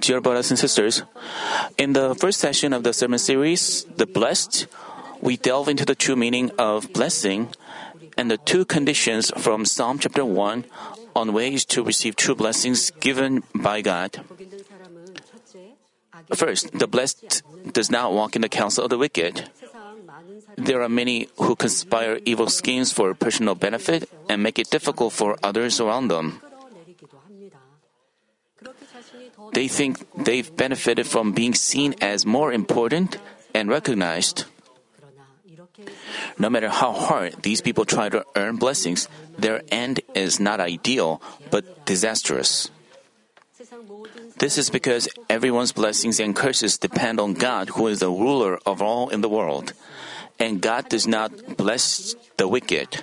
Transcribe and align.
Dear 0.00 0.20
brothers 0.20 0.50
and 0.50 0.58
sisters, 0.58 1.02
in 1.78 1.92
the 1.92 2.14
first 2.16 2.40
session 2.40 2.72
of 2.72 2.82
the 2.82 2.92
sermon 2.92 3.18
series, 3.20 3.84
The 3.84 4.06
Blessed, 4.06 4.66
we 5.22 5.36
delve 5.36 5.68
into 5.68 5.84
the 5.84 5.94
true 5.94 6.16
meaning 6.16 6.50
of 6.58 6.92
blessing 6.92 7.54
and 8.16 8.28
the 8.28 8.36
two 8.36 8.64
conditions 8.64 9.30
from 9.38 9.64
Psalm 9.64 10.00
chapter 10.00 10.24
1 10.24 10.64
on 11.14 11.32
ways 11.32 11.64
to 11.66 11.84
receive 11.84 12.16
true 12.16 12.34
blessings 12.34 12.90
given 12.98 13.44
by 13.54 13.80
God. 13.80 14.26
First, 16.34 16.72
the 16.76 16.88
blessed 16.88 17.42
does 17.72 17.90
not 17.90 18.12
walk 18.12 18.34
in 18.34 18.42
the 18.42 18.48
counsel 18.48 18.84
of 18.84 18.90
the 18.90 18.98
wicked. 18.98 19.50
There 20.56 20.82
are 20.82 20.88
many 20.88 21.28
who 21.38 21.54
conspire 21.54 22.18
evil 22.24 22.48
schemes 22.48 22.92
for 22.92 23.14
personal 23.14 23.54
benefit 23.54 24.10
and 24.28 24.42
make 24.42 24.58
it 24.58 24.70
difficult 24.70 25.12
for 25.12 25.38
others 25.44 25.78
around 25.78 26.08
them. 26.08 26.42
They 29.52 29.68
think 29.68 30.06
they've 30.14 30.54
benefited 30.54 31.06
from 31.06 31.32
being 31.32 31.54
seen 31.54 31.94
as 32.00 32.26
more 32.26 32.52
important 32.52 33.18
and 33.54 33.68
recognized. 33.68 34.44
No 36.38 36.50
matter 36.50 36.68
how 36.68 36.92
hard 36.92 37.42
these 37.42 37.60
people 37.60 37.84
try 37.84 38.08
to 38.08 38.24
earn 38.36 38.56
blessings, 38.56 39.08
their 39.38 39.62
end 39.70 40.00
is 40.14 40.40
not 40.40 40.60
ideal, 40.60 41.22
but 41.50 41.86
disastrous. 41.86 42.70
This 44.38 44.58
is 44.58 44.70
because 44.70 45.08
everyone's 45.28 45.72
blessings 45.72 46.20
and 46.20 46.34
curses 46.34 46.78
depend 46.78 47.18
on 47.18 47.34
God, 47.34 47.70
who 47.70 47.88
is 47.88 48.00
the 48.00 48.10
ruler 48.10 48.58
of 48.64 48.82
all 48.82 49.08
in 49.08 49.20
the 49.20 49.28
world. 49.28 49.72
And 50.38 50.62
God 50.62 50.88
does 50.88 51.06
not 51.06 51.56
bless 51.56 52.14
the 52.36 52.46
wicked. 52.46 53.02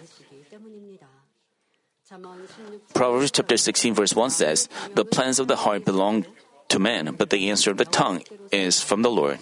Proverbs 2.93 3.32
chapter 3.32 3.57
16 3.57 3.93
verse 3.93 4.16
1 4.16 4.30
says, 4.30 4.70
The 4.93 5.04
plans 5.04 5.40
of 5.40 5.48
the 5.48 5.57
heart 5.57 5.84
belong 5.84 6.26
to 6.70 6.80
man, 6.80 7.16
but 7.18 7.30
the 7.30 7.50
answer 7.50 7.72
of 7.72 7.78
the 7.78 7.86
tongue 7.86 8.24
is 8.52 8.82
from 8.82 9.02
the 9.02 9.12
Lord. 9.12 9.40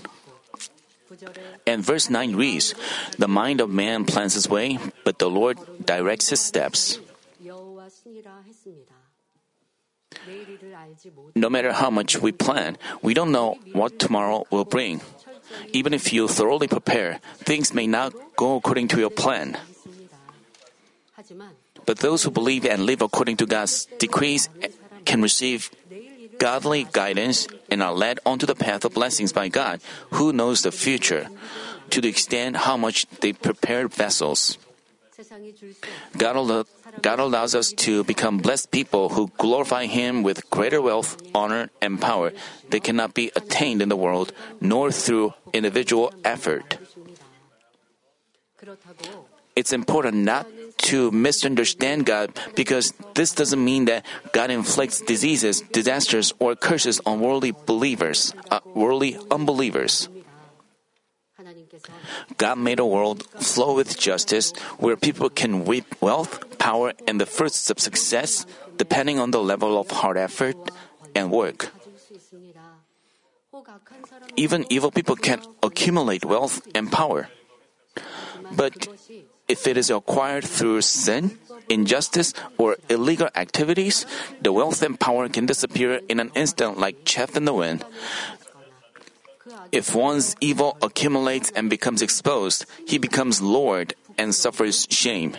And 1.65 1.83
verse 1.83 2.09
9 2.09 2.35
reads, 2.35 2.73
The 3.17 3.27
mind 3.27 3.61
of 3.61 3.69
man 3.69 4.05
plans 4.05 4.33
his 4.33 4.49
way, 4.49 4.79
but 5.03 5.19
the 5.19 5.29
Lord 5.29 5.57
directs 5.85 6.29
his 6.29 6.41
steps. 6.41 6.99
No 11.35 11.49
matter 11.49 11.73
how 11.73 11.89
much 11.89 12.21
we 12.21 12.31
plan, 12.31 12.77
we 13.01 13.13
don't 13.13 13.31
know 13.31 13.57
what 13.73 13.99
tomorrow 13.99 14.45
will 14.51 14.65
bring. 14.65 15.01
Even 15.71 15.93
if 15.93 16.13
you 16.13 16.27
thoroughly 16.27 16.67
prepare, 16.67 17.19
things 17.37 17.73
may 17.73 17.87
not 17.87 18.13
go 18.35 18.55
according 18.57 18.87
to 18.89 18.99
your 18.99 19.09
plan. 19.09 19.57
But 21.85 21.99
those 21.99 22.23
who 22.23 22.31
believe 22.31 22.65
and 22.65 22.85
live 22.85 23.01
according 23.01 23.37
to 23.37 23.45
God's 23.45 23.85
decrees 23.99 24.49
can 25.05 25.21
receive 25.21 25.69
godly 26.39 26.87
guidance 26.91 27.47
and 27.69 27.81
are 27.81 27.93
led 27.93 28.19
onto 28.25 28.45
the 28.45 28.55
path 28.55 28.85
of 28.85 28.93
blessings 28.93 29.33
by 29.33 29.49
God, 29.49 29.81
who 30.11 30.33
knows 30.33 30.61
the 30.61 30.71
future, 30.71 31.27
to 31.89 32.01
the 32.01 32.09
extent 32.09 32.65
how 32.65 32.77
much 32.77 33.05
they 33.21 33.33
prepare 33.33 33.87
vessels. 33.87 34.57
God, 36.17 36.35
al- 36.35 36.67
God 37.01 37.19
allows 37.19 37.55
us 37.55 37.71
to 37.85 38.03
become 38.03 38.37
blessed 38.37 38.71
people 38.71 39.09
who 39.09 39.31
glorify 39.37 39.85
Him 39.85 40.23
with 40.23 40.49
greater 40.49 40.81
wealth, 40.81 41.21
honor, 41.33 41.69
and 41.81 42.01
power 42.01 42.33
that 42.69 42.83
cannot 42.83 43.13
be 43.13 43.31
attained 43.35 43.81
in 43.81 43.89
the 43.89 43.95
world, 43.95 44.33
nor 44.59 44.91
through 44.91 45.33
individual 45.53 46.13
effort. 46.23 46.77
It's 49.55 49.73
important 49.73 50.17
not 50.25 50.47
to 50.83 51.11
misunderstand 51.11 52.05
God 52.05 52.31
because 52.55 52.93
this 53.15 53.31
doesn't 53.31 53.63
mean 53.63 53.85
that 53.85 54.05
God 54.31 54.51
inflicts 54.51 55.01
diseases, 55.01 55.61
disasters, 55.71 56.33
or 56.39 56.55
curses 56.55 56.99
on 57.05 57.19
worldly 57.19 57.51
believers, 57.51 58.33
uh, 58.51 58.59
worldly 58.75 59.17
unbelievers. 59.31 60.09
God 62.37 62.57
made 62.57 62.79
a 62.79 62.85
world 62.85 63.23
flow 63.41 63.75
with 63.75 63.97
justice 63.97 64.53
where 64.77 64.95
people 64.95 65.29
can 65.29 65.65
reap 65.65 65.85
wealth, 66.01 66.57
power, 66.59 66.93
and 67.07 67.19
the 67.19 67.25
fruits 67.25 67.69
of 67.69 67.79
success 67.79 68.45
depending 68.77 69.19
on 69.19 69.31
the 69.31 69.41
level 69.41 69.79
of 69.79 69.89
hard 69.91 70.17
effort 70.17 70.55
and 71.15 71.31
work. 71.31 71.71
Even 74.35 74.65
evil 74.69 74.91
people 74.91 75.15
can 75.15 75.41
accumulate 75.61 76.25
wealth 76.25 76.65
and 76.73 76.91
power. 76.91 77.29
But 78.51 78.87
if 79.47 79.67
it 79.67 79.77
is 79.77 79.89
acquired 79.89 80.43
through 80.43 80.81
sin, 80.81 81.37
injustice, 81.69 82.33
or 82.57 82.77
illegal 82.89 83.29
activities, 83.35 84.05
the 84.41 84.51
wealth 84.51 84.81
and 84.81 84.99
power 84.99 85.29
can 85.29 85.45
disappear 85.45 86.01
in 86.07 86.19
an 86.19 86.31
instant 86.35 86.77
like 86.77 87.05
chaff 87.05 87.35
in 87.35 87.45
the 87.45 87.53
wind. 87.53 87.85
If 89.71 89.95
one's 89.95 90.35
evil 90.39 90.77
accumulates 90.81 91.51
and 91.55 91.69
becomes 91.69 92.01
exposed, 92.01 92.65
he 92.87 92.97
becomes 92.97 93.41
Lord 93.41 93.95
and 94.17 94.33
suffers 94.33 94.87
shame. 94.89 95.35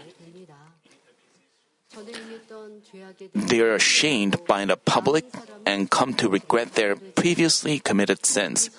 They 3.34 3.60
are 3.60 3.74
ashamed 3.74 4.44
by 4.46 4.64
the 4.64 4.76
public 4.76 5.24
and 5.64 5.90
come 5.90 6.14
to 6.14 6.28
regret 6.28 6.74
their 6.74 6.96
previously 6.96 7.78
committed 7.78 8.26
sins. 8.26 8.70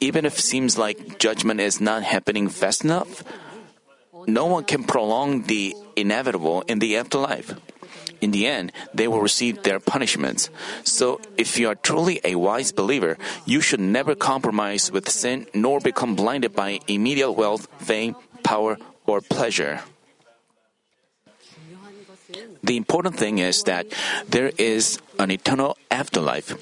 Even 0.00 0.26
if 0.26 0.38
it 0.38 0.42
seems 0.42 0.76
like 0.76 1.18
judgment 1.18 1.60
is 1.60 1.80
not 1.80 2.02
happening 2.02 2.48
fast 2.48 2.84
enough, 2.84 3.24
no 4.26 4.46
one 4.46 4.64
can 4.64 4.84
prolong 4.84 5.42
the 5.42 5.74
inevitable 5.96 6.62
in 6.66 6.78
the 6.78 6.96
afterlife. 6.96 7.54
In 8.20 8.30
the 8.30 8.46
end, 8.46 8.72
they 8.94 9.06
will 9.08 9.20
receive 9.20 9.62
their 9.62 9.78
punishments. 9.78 10.48
So, 10.82 11.20
if 11.36 11.58
you 11.58 11.68
are 11.68 11.74
truly 11.74 12.20
a 12.24 12.36
wise 12.36 12.72
believer, 12.72 13.18
you 13.44 13.60
should 13.60 13.80
never 13.80 14.14
compromise 14.14 14.90
with 14.90 15.10
sin 15.10 15.46
nor 15.52 15.80
become 15.80 16.14
blinded 16.14 16.54
by 16.54 16.80
immediate 16.88 17.32
wealth, 17.32 17.68
fame, 17.78 18.16
power, 18.42 18.78
or 19.06 19.20
pleasure. 19.20 19.80
The 22.62 22.76
important 22.76 23.16
thing 23.16 23.38
is 23.38 23.62
that 23.64 23.86
there 24.28 24.52
is 24.56 24.98
an 25.18 25.30
eternal 25.30 25.76
afterlife. 25.90 26.56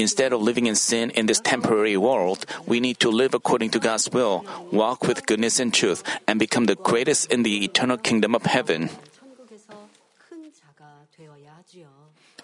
Instead 0.00 0.32
of 0.32 0.40
living 0.40 0.64
in 0.64 0.74
sin 0.74 1.10
in 1.10 1.26
this 1.26 1.40
temporary 1.40 1.96
world, 1.96 2.46
we 2.64 2.80
need 2.80 2.98
to 3.00 3.10
live 3.10 3.34
according 3.34 3.68
to 3.68 3.78
God's 3.78 4.08
will, 4.08 4.46
walk 4.72 5.04
with 5.04 5.26
goodness 5.26 5.60
and 5.60 5.74
truth, 5.74 6.02
and 6.26 6.40
become 6.40 6.64
the 6.64 6.74
greatest 6.74 7.30
in 7.30 7.42
the 7.42 7.64
eternal 7.64 7.98
kingdom 7.98 8.34
of 8.34 8.48
heaven. 8.48 8.88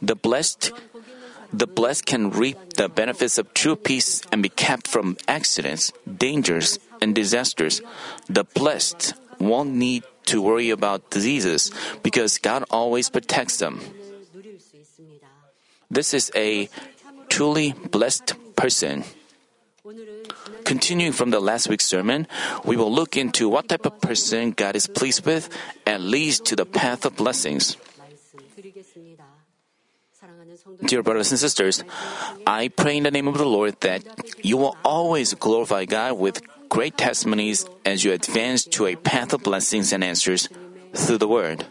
The 0.03 0.15
blessed, 0.15 0.73
the 1.51 1.67
blessed 1.67 2.05
can 2.05 2.29
reap 2.29 2.77
the 2.77 2.91
benefits 2.91 3.39
of 3.39 3.55
true 3.55 3.77
peace 3.77 4.21
and 4.31 4.43
be 4.43 4.51
kept 4.53 4.87
from 4.87 5.17
accidents, 5.27 5.97
dangers, 6.05 6.79
and 7.01 7.15
disasters. 7.15 7.81
The 8.29 8.45
blessed 8.45 9.15
won't 9.41 9.73
need 9.73 10.05
to 10.27 10.43
worry 10.43 10.69
about 10.69 11.09
diseases 11.09 11.73
because 12.03 12.37
God 12.37 12.65
always 12.71 13.09
protects 13.09 13.57
them. 13.57 13.81
This 15.89 16.13
is 16.13 16.31
a 16.35 16.69
truly 17.37 17.77
blessed 17.93 18.33
person. 18.57 19.05
Continuing 20.65 21.13
from 21.13 21.29
the 21.29 21.39
last 21.39 21.69
week's 21.69 21.85
sermon, 21.85 22.27
we 22.65 22.81
will 22.81 22.91
look 22.91 23.15
into 23.15 23.47
what 23.47 23.69
type 23.69 23.85
of 23.85 24.01
person 24.01 24.57
God 24.57 24.75
is 24.75 24.87
pleased 24.89 25.27
with 25.27 25.53
and 25.85 26.09
leads 26.09 26.41
to 26.49 26.57
the 26.57 26.65
path 26.65 27.05
of 27.05 27.15
blessings. 27.15 27.77
Dear 30.87 31.03
brothers 31.03 31.31
and 31.31 31.39
sisters, 31.39 31.85
I 32.47 32.69
pray 32.69 32.97
in 32.97 33.03
the 33.05 33.13
name 33.13 33.29
of 33.29 33.37
the 33.37 33.45
Lord 33.45 33.77
that 33.85 34.01
you 34.41 34.57
will 34.57 34.75
always 34.83 35.35
glorify 35.35 35.85
God 35.85 36.17
with 36.17 36.41
great 36.71 36.97
testimonies 36.97 37.69
as 37.85 38.03
you 38.03 38.17
advance 38.17 38.65
to 38.81 38.87
a 38.87 38.97
path 38.97 39.35
of 39.35 39.43
blessings 39.43 39.93
and 39.93 40.03
answers 40.03 40.49
through 40.95 41.19
the 41.19 41.29
Word. 41.29 41.67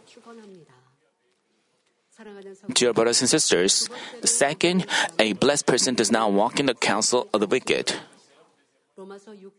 Dear 2.73 2.93
brothers 2.93 3.21
and 3.21 3.29
sisters, 3.29 3.89
second, 4.23 4.85
a 5.19 5.33
blessed 5.33 5.65
person 5.65 5.95
does 5.95 6.11
not 6.11 6.31
walk 6.31 6.59
in 6.59 6.65
the 6.65 6.73
counsel 6.73 7.27
of 7.33 7.41
the 7.41 7.47
wicked. 7.47 7.93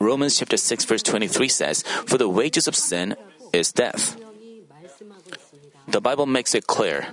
Romans 0.00 0.36
chapter 0.36 0.56
6 0.56 0.84
verse 0.84 1.02
23 1.02 1.48
says, 1.48 1.82
For 2.06 2.16
the 2.16 2.28
wages 2.28 2.66
of 2.66 2.74
sin 2.74 3.16
is 3.52 3.72
death. 3.72 4.16
The 5.88 6.00
Bible 6.00 6.26
makes 6.26 6.54
it 6.54 6.66
clear. 6.66 7.06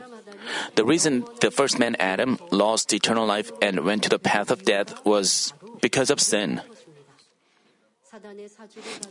The 0.75 0.85
reason 0.85 1.25
the 1.41 1.51
first 1.51 1.79
man 1.79 1.95
Adam 2.00 2.39
lost 2.51 2.94
eternal 2.94 3.25
life 3.25 3.51
and 3.62 3.83
went 3.83 4.03
to 4.03 4.09
the 4.09 4.19
path 4.19 4.51
of 4.51 4.63
death 4.63 5.06
was 5.06 5.53
because 5.81 6.09
of 6.09 6.19
sin. 6.19 6.62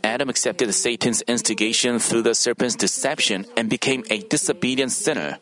Adam 0.03 0.29
accepted 0.29 0.73
Satan's 0.73 1.21
instigation 1.23 1.99
through 1.99 2.21
the 2.21 2.33
serpent's 2.33 2.75
deception 2.75 3.45
and 3.57 3.69
became 3.69 4.03
a 4.09 4.19
disobedient 4.19 4.91
sinner. 4.91 5.39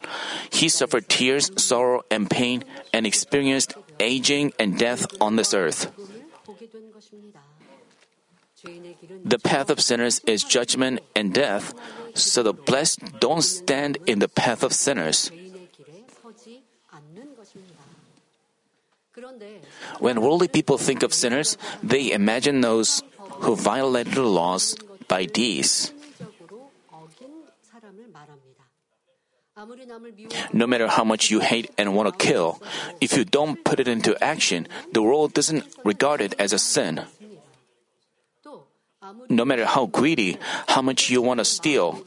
He 0.51 0.67
suffered 0.67 1.07
tears, 1.07 1.51
sorrow, 1.61 2.01
and 2.09 2.29
pain 2.29 2.63
and 2.91 3.05
experienced 3.05 3.75
aging 3.99 4.53
and 4.57 4.79
death 4.79 5.05
on 5.21 5.35
this 5.35 5.53
earth. 5.53 5.91
The 9.23 9.39
path 9.39 9.69
of 9.69 9.81
sinners 9.81 10.21
is 10.25 10.43
judgment 10.43 11.01
and 11.15 11.33
death, 11.33 11.73
so 12.13 12.43
the 12.43 12.53
blessed 12.53 13.19
don't 13.19 13.41
stand 13.41 13.97
in 14.05 14.19
the 14.19 14.29
path 14.29 14.63
of 14.63 14.73
sinners. 14.73 15.31
When 19.99 20.21
worldly 20.21 20.47
people 20.47 20.77
think 20.77 21.03
of 21.03 21.13
sinners, 21.13 21.57
they 21.83 22.11
imagine 22.11 22.61
those 22.61 23.03
who 23.41 23.55
violated 23.55 24.13
the 24.13 24.23
laws 24.23 24.75
by 25.07 25.25
deeds. 25.25 25.91
No 30.53 30.65
matter 30.65 30.87
how 30.87 31.03
much 31.03 31.29
you 31.29 31.39
hate 31.39 31.69
and 31.77 31.93
want 31.93 32.09
to 32.09 32.15
kill, 32.17 32.61
if 33.01 33.17
you 33.17 33.25
don't 33.25 33.63
put 33.63 33.79
it 33.79 33.87
into 33.87 34.15
action, 34.23 34.67
the 34.93 35.01
world 35.01 35.33
doesn't 35.33 35.65
regard 35.83 36.21
it 36.21 36.33
as 36.39 36.53
a 36.53 36.59
sin. 36.59 37.03
No 39.29 39.43
matter 39.43 39.65
how 39.65 39.87
greedy, 39.87 40.37
how 40.69 40.81
much 40.81 41.09
you 41.09 41.21
want 41.21 41.39
to 41.39 41.45
steal, 41.45 42.03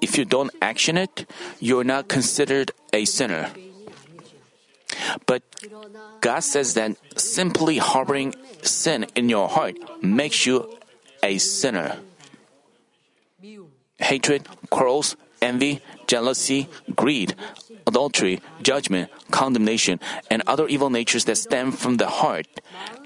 if 0.00 0.16
you 0.16 0.24
don't 0.24 0.52
action 0.62 0.96
it, 0.96 1.28
you're 1.58 1.84
not 1.84 2.08
considered 2.08 2.70
a 2.92 3.04
sinner. 3.04 3.50
But 5.26 5.42
God 6.20 6.40
says 6.40 6.74
that 6.74 6.96
simply 7.16 7.78
harboring 7.78 8.34
sin 8.62 9.06
in 9.14 9.28
your 9.28 9.48
heart 9.48 9.76
makes 10.02 10.46
you 10.46 10.78
a 11.22 11.38
sinner. 11.38 11.98
Hatred, 13.98 14.46
quarrels, 14.70 15.16
envy, 15.40 15.80
jealousy, 16.06 16.68
greed, 16.94 17.34
adultery, 17.86 18.40
judgment, 18.62 19.10
condemnation, 19.30 20.00
and 20.30 20.42
other 20.46 20.66
evil 20.66 20.90
natures 20.90 21.24
that 21.26 21.36
stem 21.36 21.72
from 21.72 21.96
the 21.96 22.08
heart, 22.08 22.46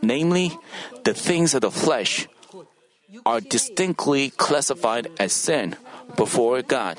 namely 0.03 0.57
the 1.05 1.15
things 1.15 1.55
of 1.55 1.61
the 1.61 1.71
flesh, 1.71 2.29
are 3.27 3.41
distinctly 3.41 4.31
classified 4.31 5.09
as 5.19 5.33
sin 5.33 5.77
before 6.17 6.63
God. 6.63 6.97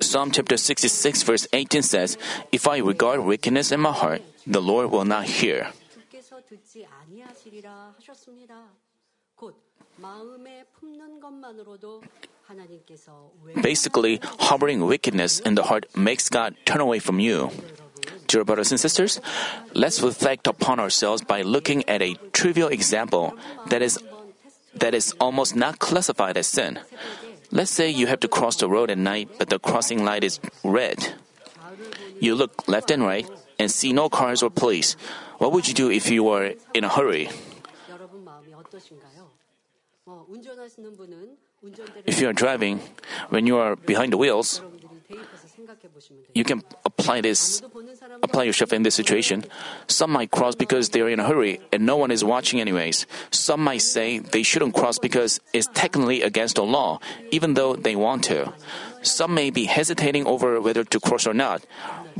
Psalm 0.00 0.30
chapter 0.30 0.56
66 0.56 1.22
verse 1.22 1.48
18 1.52 1.82
says, 1.82 2.18
If 2.52 2.68
I 2.68 2.78
regard 2.78 3.20
wickedness 3.20 3.72
in 3.72 3.80
my 3.80 3.92
heart, 3.92 4.22
the 4.46 4.60
Lord 4.60 4.90
will 4.90 5.04
not 5.04 5.24
hear. 5.24 5.68
Basically, 13.62 14.20
harboring 14.38 14.86
wickedness 14.86 15.40
in 15.40 15.54
the 15.54 15.62
heart 15.62 15.86
makes 15.96 16.28
God 16.28 16.54
turn 16.64 16.80
away 16.80 16.98
from 16.98 17.20
you. 17.20 17.50
Dear 18.26 18.44
brothers 18.44 18.70
and 18.70 18.80
sisters, 18.80 19.20
let's 19.74 20.02
reflect 20.02 20.46
upon 20.46 20.80
ourselves 20.80 21.22
by 21.22 21.42
looking 21.42 21.88
at 21.88 22.02
a 22.02 22.14
trivial 22.32 22.68
example 22.68 23.34
that 23.68 23.82
is 23.82 23.98
that 24.74 24.94
is 24.94 25.14
almost 25.18 25.56
not 25.56 25.78
classified 25.78 26.36
as 26.36 26.46
sin. 26.46 26.78
Let's 27.52 27.70
say 27.70 27.90
you 27.90 28.06
have 28.06 28.20
to 28.20 28.28
cross 28.28 28.56
the 28.56 28.68
road 28.68 28.90
at 28.90 28.98
night, 28.98 29.28
but 29.38 29.48
the 29.48 29.58
crossing 29.58 30.04
light 30.04 30.22
is 30.22 30.38
red. 30.62 31.14
You 32.20 32.34
look 32.34 32.68
left 32.68 32.90
and 32.90 33.02
right 33.02 33.28
and 33.58 33.70
see 33.70 33.92
no 33.92 34.08
cars 34.08 34.42
or 34.42 34.50
police. 34.50 34.94
What 35.38 35.52
would 35.52 35.66
you 35.66 35.74
do 35.74 35.90
if 35.90 36.10
you 36.10 36.22
were 36.22 36.54
in 36.74 36.84
a 36.84 36.88
hurry? 36.88 37.28
If 42.06 42.20
you 42.20 42.28
are 42.28 42.32
driving, 42.32 42.80
when 43.28 43.46
you 43.46 43.58
are 43.58 43.76
behind 43.76 44.12
the 44.12 44.16
wheels, 44.16 44.62
you 46.34 46.44
can 46.44 46.62
apply 46.84 47.20
this, 47.20 47.62
apply 48.22 48.44
yourself 48.44 48.72
in 48.72 48.82
this 48.82 48.94
situation. 48.94 49.44
Some 49.88 50.10
might 50.10 50.30
cross 50.30 50.54
because 50.54 50.90
they 50.90 51.00
are 51.02 51.08
in 51.08 51.20
a 51.20 51.26
hurry 51.26 51.60
and 51.72 51.84
no 51.84 51.96
one 51.96 52.10
is 52.10 52.24
watching 52.24 52.60
anyways. 52.60 53.06
Some 53.30 53.62
might 53.62 53.82
say 53.82 54.18
they 54.18 54.42
shouldn't 54.42 54.74
cross 54.74 54.98
because 54.98 55.40
it's 55.52 55.68
technically 55.74 56.22
against 56.22 56.56
the 56.56 56.64
law, 56.64 57.00
even 57.30 57.54
though 57.54 57.76
they 57.76 57.94
want 57.94 58.24
to. 58.24 58.52
Some 59.02 59.34
may 59.34 59.50
be 59.50 59.64
hesitating 59.64 60.26
over 60.26 60.60
whether 60.60 60.84
to 60.84 61.00
cross 61.00 61.26
or 61.26 61.34
not. 61.34 61.64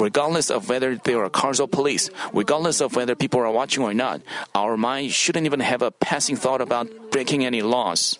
Regardless 0.01 0.51
of 0.51 0.69
whether 0.69 0.97
there 0.97 1.23
are 1.23 1.29
cars 1.29 1.61
or 1.61 1.69
police, 1.69 2.09
regardless 2.33 2.81
of 2.81 2.97
whether 2.97 3.15
people 3.15 3.41
are 3.41 3.53
watching 3.53 3.85
or 3.85 3.93
not, 3.93 4.23
our 4.55 4.77
mind 4.77 5.13
shouldn't 5.13 5.45
even 5.45 5.61
have 5.61 5.83
a 5.83 5.91
passing 5.91 6.37
thought 6.37 6.61
about 6.61 6.89
breaking 7.11 7.45
any 7.45 7.61
laws. 7.61 8.19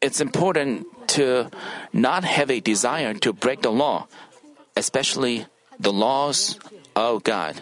It's 0.00 0.20
important 0.20 0.86
to 1.18 1.50
not 1.92 2.22
have 2.22 2.50
a 2.50 2.60
desire 2.60 3.14
to 3.26 3.32
break 3.32 3.62
the 3.62 3.74
law, 3.74 4.06
especially 4.76 5.46
the 5.80 5.92
laws 5.92 6.58
of 6.94 7.24
God. 7.24 7.60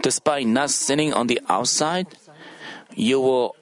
Despite 0.00 0.46
not 0.46 0.70
sinning 0.70 1.12
on 1.12 1.26
the 1.26 1.40
outside, 1.48 2.06
you 2.94 3.20
will 3.20 3.56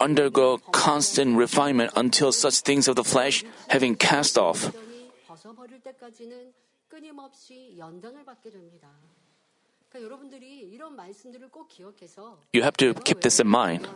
undergo 0.00 0.58
constant 0.72 1.36
refinement 1.36 1.92
until 1.96 2.32
such 2.32 2.60
things 2.60 2.88
of 2.88 2.96
the 2.96 3.04
flesh 3.04 3.44
have 3.68 3.80
been 3.80 3.96
cast 3.96 4.38
off. 4.38 4.72
You 12.52 12.62
have 12.62 12.76
to 12.78 12.94
keep 12.94 13.20
this 13.20 13.38
in 13.38 13.46
mind. 13.46 13.86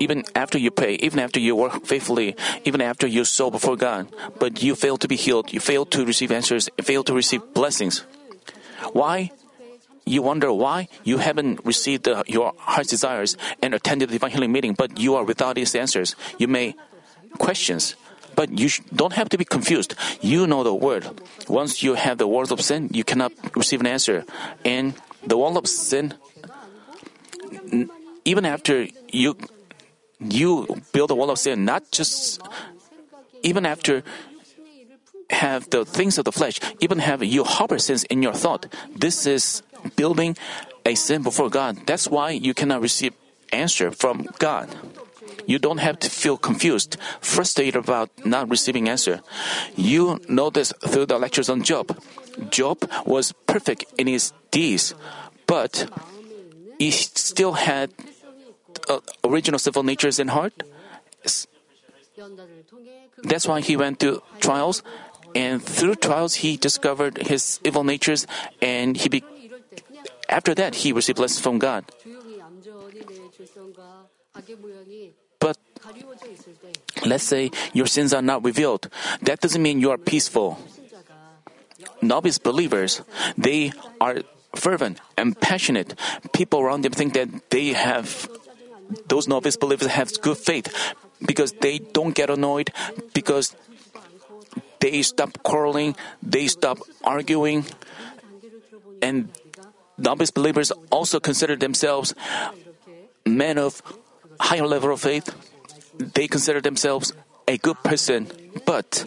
Even 0.00 0.24
after 0.34 0.58
you 0.58 0.70
pray, 0.70 0.94
even 0.94 1.20
after 1.20 1.38
you 1.38 1.54
work 1.54 1.86
faithfully, 1.86 2.34
even 2.64 2.80
after 2.80 3.06
you 3.06 3.24
sow 3.24 3.50
before 3.50 3.76
God, 3.76 4.08
but 4.38 4.62
you 4.62 4.74
fail 4.74 4.96
to 4.98 5.06
be 5.06 5.16
healed, 5.16 5.52
you 5.52 5.60
fail 5.60 5.86
to 5.86 6.04
receive 6.04 6.32
answers, 6.32 6.68
fail 6.82 7.04
to 7.04 7.14
receive 7.14 7.42
blessings. 7.54 8.04
Why? 8.92 9.30
You 10.04 10.22
wonder 10.22 10.52
why 10.52 10.88
you 11.04 11.18
haven't 11.18 11.64
received 11.64 12.08
uh, 12.08 12.22
your 12.26 12.52
heart's 12.58 12.90
desires 12.90 13.36
and 13.62 13.74
attended 13.74 14.08
the 14.08 14.14
divine 14.14 14.30
healing 14.30 14.52
meeting, 14.52 14.74
but 14.74 14.98
you 14.98 15.14
are 15.14 15.24
without 15.24 15.54
these 15.54 15.74
answers. 15.74 16.16
You 16.38 16.48
may 16.48 16.74
questions, 17.38 17.94
but 18.34 18.58
you 18.58 18.68
don't 18.94 19.12
have 19.12 19.28
to 19.30 19.38
be 19.38 19.44
confused. 19.44 19.94
You 20.20 20.46
know 20.46 20.64
the 20.64 20.74
word. 20.74 21.06
Once 21.48 21.82
you 21.82 21.94
have 21.94 22.18
the 22.18 22.26
word 22.26 22.50
of 22.50 22.60
sin, 22.60 22.90
you 22.92 23.04
cannot 23.04 23.32
receive 23.56 23.80
an 23.80 23.86
answer. 23.86 24.24
And 24.64 24.94
the 25.24 25.38
wall 25.38 25.56
of 25.56 25.66
sin, 25.66 26.14
even 28.24 28.44
after 28.44 28.88
you 29.08 29.36
you 30.18 30.66
build 30.92 31.10
a 31.10 31.14
wall 31.14 31.30
of 31.30 31.38
sin, 31.38 31.64
not 31.64 31.90
just 31.90 32.40
even 33.42 33.66
after 33.66 34.02
have 35.30 35.68
the 35.70 35.84
things 35.84 36.18
of 36.18 36.24
the 36.24 36.32
flesh, 36.32 36.60
even 36.80 36.98
have 36.98 37.22
you 37.24 37.42
harbor 37.42 37.78
sins 37.78 38.04
in 38.04 38.22
your 38.22 38.32
thought. 38.32 38.66
This 38.94 39.26
is 39.26 39.62
building 39.96 40.36
a 40.84 40.94
sin 40.94 41.22
before 41.22 41.50
God. 41.50 41.86
That's 41.86 42.08
why 42.08 42.30
you 42.30 42.54
cannot 42.54 42.80
receive 42.80 43.14
answer 43.52 43.90
from 43.90 44.26
God. 44.38 44.68
You 45.46 45.58
don't 45.58 45.78
have 45.78 45.98
to 46.00 46.10
feel 46.10 46.36
confused, 46.36 46.96
frustrated 47.20 47.76
about 47.76 48.10
not 48.24 48.48
receiving 48.48 48.88
answer. 48.88 49.22
You 49.76 50.20
know 50.28 50.50
this 50.50 50.72
through 50.86 51.06
the 51.06 51.18
lectures 51.18 51.50
on 51.50 51.62
Job. 51.62 51.98
Job 52.50 52.88
was 53.04 53.32
perfect 53.46 53.84
in 53.98 54.06
his 54.06 54.32
deeds, 54.50 54.94
but 55.46 55.90
he 56.78 56.90
still 56.90 57.52
had 57.54 57.90
uh, 58.88 59.00
original 59.24 59.58
sinful 59.58 59.82
natures 59.82 60.18
in 60.18 60.28
heart. 60.28 60.62
That's 63.22 63.46
why 63.46 63.60
he 63.60 63.76
went 63.76 63.98
through 63.98 64.22
trials, 64.40 64.82
and 65.34 65.62
through 65.62 65.96
trials 65.96 66.34
he 66.42 66.56
discovered 66.56 67.18
his 67.18 67.60
evil 67.64 67.84
natures, 67.84 68.26
and 68.60 68.96
he 68.96 69.08
after 70.32 70.54
that 70.54 70.74
he 70.74 70.92
received 70.92 71.16
blessings 71.16 71.40
from 71.40 71.58
God. 71.58 71.84
But 75.38 75.58
let's 77.04 77.24
say 77.24 77.50
your 77.72 77.86
sins 77.86 78.14
are 78.14 78.22
not 78.22 78.44
revealed. 78.44 78.88
That 79.22 79.40
doesn't 79.40 79.60
mean 79.60 79.80
you 79.80 79.90
are 79.90 79.98
peaceful. 79.98 80.58
Novice 82.00 82.38
believers, 82.38 83.02
they 83.36 83.72
are 84.00 84.22
fervent 84.54 85.00
and 85.16 85.38
passionate. 85.38 85.94
People 86.32 86.60
around 86.60 86.82
them 86.82 86.92
think 86.92 87.14
that 87.14 87.50
they 87.50 87.74
have, 87.74 88.28
those 89.06 89.26
novice 89.26 89.56
believers 89.56 89.88
have 89.88 90.12
good 90.20 90.38
faith 90.38 90.70
because 91.24 91.52
they 91.60 91.78
don't 91.78 92.14
get 92.14 92.30
annoyed, 92.30 92.70
because 93.14 93.54
they 94.80 95.02
stop 95.02 95.42
quarreling, 95.42 95.96
they 96.22 96.46
stop 96.46 96.78
arguing, 97.04 97.64
and 99.00 99.30
novice 100.02 100.30
believers 100.30 100.72
also 100.90 101.20
consider 101.20 101.56
themselves 101.56 102.14
men 103.24 103.58
of 103.58 103.82
higher 104.40 104.66
level 104.66 104.92
of 104.92 105.00
faith, 105.00 105.30
they 105.98 106.26
consider 106.26 106.60
themselves 106.60 107.12
a 107.46 107.56
good 107.58 107.82
person, 107.82 108.26
but 108.66 109.06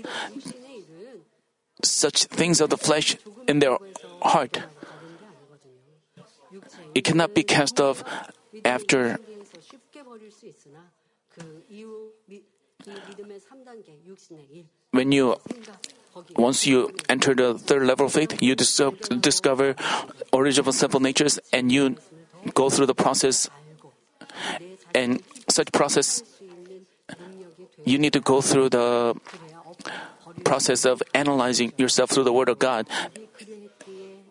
such 1.83 2.25
things 2.25 2.61
of 2.61 2.69
the 2.69 2.77
flesh 2.77 3.17
in 3.47 3.59
their 3.59 3.77
heart, 4.21 4.63
it 6.93 7.03
cannot 7.03 7.33
be 7.33 7.43
cast 7.43 7.79
off 7.79 8.03
after 8.63 9.17
when 14.91 15.11
you 15.11 15.35
once 16.37 16.65
you 16.65 16.95
enter 17.09 17.33
the 17.33 17.57
third 17.57 17.83
level 17.83 18.05
of 18.05 18.13
faith, 18.13 18.41
you 18.41 18.55
dis- 18.55 18.81
discover 19.19 19.75
original 20.33 20.71
sinful 20.71 20.99
natures 20.99 21.39
and 21.51 21.71
you 21.71 21.97
go 22.53 22.69
through 22.69 22.85
the 22.85 22.95
process 22.95 23.49
and 24.93 25.21
such 25.49 25.71
process 25.71 26.23
you 27.85 27.99
need 27.99 28.13
to 28.13 28.19
go 28.19 28.41
through 28.41 28.69
the 28.69 29.15
process 30.43 30.85
of 30.85 31.03
analyzing 31.13 31.71
yourself 31.77 32.09
through 32.09 32.23
the 32.23 32.33
Word 32.33 32.49
of 32.49 32.59
God. 32.59 32.87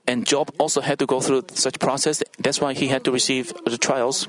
And 0.06 0.26
Job 0.26 0.50
also 0.58 0.80
had 0.80 0.98
to 0.98 1.06
go 1.06 1.20
through 1.20 1.44
such 1.54 1.78
process. 1.78 2.22
That's 2.38 2.60
why 2.60 2.74
he 2.74 2.88
had 2.88 3.04
to 3.04 3.10
receive 3.10 3.52
the 3.64 3.78
trials. 3.78 4.28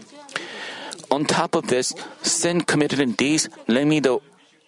On 1.11 1.25
top 1.25 1.55
of 1.55 1.67
this, 1.67 1.93
sin 2.21 2.61
committed 2.61 2.99
in 2.99 3.13
these, 3.13 3.49
me 3.67 3.99
the, 3.99 4.19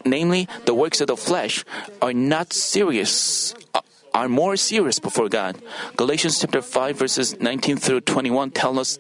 namely 0.06 0.48
the 0.66 0.74
works 0.74 1.02
of 1.02 1.08
the 1.08 1.18
flesh, 1.18 1.64
are 2.02 2.14
not 2.14 2.54
serious, 2.54 3.54
uh, 3.74 3.82
are 4.14 4.30
more 4.30 4.56
serious 4.56 5.00
before 5.00 5.30
God. 5.30 5.58
Galatians 5.96 6.40
chapter 6.40 6.62
5 6.62 6.98
verses 6.98 7.40
19 7.40 7.78
through 7.78 8.02
21 8.02 8.52
tell 8.52 8.80
us 8.80 9.00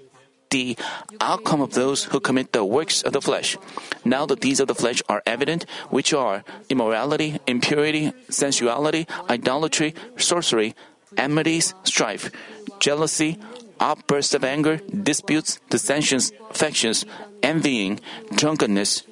the 0.50 0.78
outcome 1.20 1.62
of 1.62 1.74
those 1.74 2.06
who 2.06 2.20
commit 2.20 2.54
the 2.54 2.64
works 2.64 3.02
of 3.02 3.14
the 3.14 3.22
flesh. 3.22 3.58
Now 4.06 4.26
the 4.26 4.36
deeds 4.36 4.60
of 4.60 4.68
the 4.68 4.76
flesh 4.76 5.02
are 5.10 5.22
evident, 5.26 5.66
which 5.90 6.14
are 6.14 6.44
immorality, 6.70 7.40
impurity, 7.48 8.14
sensuality, 8.30 9.08
idolatry, 9.30 9.94
sorcery, 10.16 10.76
enmities, 11.18 11.74
strife, 11.84 12.32
jealousy, 12.80 13.40
outbursts 13.80 14.34
of 14.34 14.44
anger, 14.44 14.78
disputes, 14.78 15.60
dissensions, 15.70 16.32
factions, 16.52 17.06
envying, 17.44 18.00
drunkenness, 18.36 19.04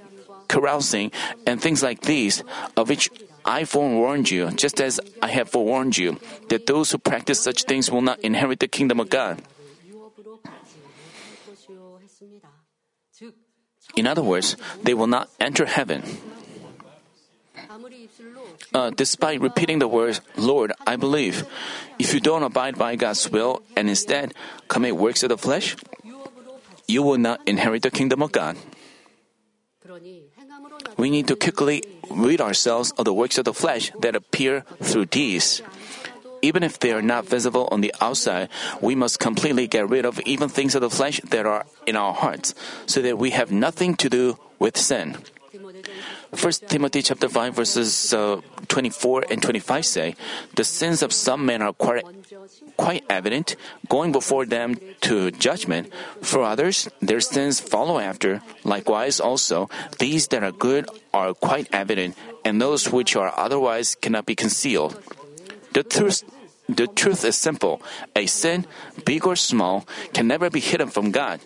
carousing, 0.47 1.11
and 1.45 1.61
things 1.61 1.83
like 1.83 2.01
these, 2.01 2.43
of 2.77 2.89
which 2.89 3.09
I 3.45 3.63
forewarned 3.65 4.31
you, 4.31 4.49
just 4.51 4.81
as 4.81 4.99
I 5.21 5.29
have 5.29 5.49
forewarned 5.49 5.97
you, 5.97 6.19
that 6.49 6.65
those 6.65 6.91
who 6.91 6.97
practice 6.97 7.41
such 7.41 7.63
things 7.63 7.91
will 7.91 8.01
not 8.01 8.19
inherit 8.21 8.59
the 8.59 8.67
kingdom 8.67 8.99
of 8.99 9.09
God. 9.09 9.41
In 13.95 14.07
other 14.07 14.23
words, 14.23 14.57
they 14.83 14.93
will 14.93 15.07
not 15.07 15.29
enter 15.39 15.65
heaven. 15.65 16.03
Uh, 18.73 18.89
despite 18.89 19.41
repeating 19.41 19.79
the 19.79 19.87
words, 19.87 20.21
Lord, 20.35 20.73
I 20.85 20.95
believe, 20.95 21.45
if 21.99 22.13
you 22.13 22.19
don't 22.19 22.43
abide 22.43 22.77
by 22.77 22.95
God's 22.95 23.29
will 23.29 23.61
and 23.75 23.89
instead 23.89 24.33
commit 24.67 24.97
works 24.97 25.23
of 25.23 25.29
the 25.29 25.37
flesh, 25.37 25.75
you 26.87 27.03
will 27.03 27.17
not 27.17 27.41
inherit 27.47 27.83
the 27.83 27.91
kingdom 27.91 28.21
of 28.21 28.31
God. 28.31 28.57
We 30.97 31.09
need 31.09 31.27
to 31.27 31.35
quickly 31.35 31.83
rid 32.09 32.41
ourselves 32.41 32.91
of 32.97 33.05
the 33.05 33.13
works 33.13 33.37
of 33.37 33.45
the 33.45 33.53
flesh 33.53 33.91
that 33.99 34.15
appear 34.15 34.63
through 34.81 35.05
deeds. 35.05 35.61
Even 36.41 36.63
if 36.63 36.79
they 36.79 36.91
are 36.91 37.01
not 37.01 37.25
visible 37.25 37.67
on 37.71 37.81
the 37.81 37.93
outside, 37.99 38.49
we 38.81 38.95
must 38.95 39.19
completely 39.19 39.67
get 39.67 39.89
rid 39.89 40.05
of 40.05 40.19
even 40.21 40.47
things 40.47 40.75
of 40.75 40.81
the 40.81 40.89
flesh 40.89 41.19
that 41.31 41.45
are 41.45 41.65
in 41.85 41.95
our 41.95 42.13
hearts, 42.13 42.53
so 42.85 43.01
that 43.01 43.17
we 43.17 43.31
have 43.31 43.51
nothing 43.51 43.95
to 43.95 44.09
do 44.09 44.37
with 44.59 44.77
sin. 44.77 45.17
1 46.35 46.51
Timothy 46.67 47.01
chapter 47.01 47.29
5 47.29 47.55
verses 47.55 48.13
uh, 48.13 48.41
24 48.67 49.25
and 49.31 49.41
25 49.41 49.85
say, 49.85 50.15
The 50.55 50.63
sins 50.63 51.01
of 51.01 51.13
some 51.13 51.45
men 51.45 51.61
are 51.61 51.71
quite, 51.71 52.03
quite 52.75 53.05
evident, 53.09 53.55
going 53.87 54.11
before 54.11 54.45
them 54.45 54.75
to 55.01 55.31
judgment. 55.31 55.93
For 56.21 56.43
others, 56.43 56.89
their 57.01 57.21
sins 57.21 57.61
follow 57.61 57.99
after. 57.99 58.41
Likewise 58.63 59.19
also, 59.19 59.69
these 59.99 60.27
that 60.27 60.43
are 60.43 60.51
good 60.51 60.89
are 61.13 61.33
quite 61.33 61.69
evident, 61.71 62.17
and 62.43 62.61
those 62.61 62.91
which 62.91 63.15
are 63.15 63.33
otherwise 63.37 63.95
cannot 63.95 64.25
be 64.25 64.35
concealed. 64.35 65.01
The 65.71 65.83
truth, 65.83 66.23
the 66.67 66.87
truth 66.87 67.23
is 67.23 67.37
simple. 67.37 67.81
A 68.15 68.25
sin, 68.25 68.65
big 69.05 69.25
or 69.25 69.37
small, 69.37 69.87
can 70.13 70.27
never 70.27 70.49
be 70.49 70.59
hidden 70.59 70.89
from 70.89 71.11
God. 71.11 71.39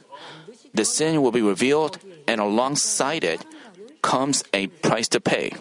The 0.73 0.85
sin 0.85 1.21
will 1.21 1.31
be 1.31 1.41
revealed, 1.41 1.99
and 2.27 2.41
alongside 2.41 3.23
it, 3.23 3.45
comes 4.01 4.43
a 4.53 4.67
price 4.67 5.07
to 5.09 5.19
pay. 5.19 5.53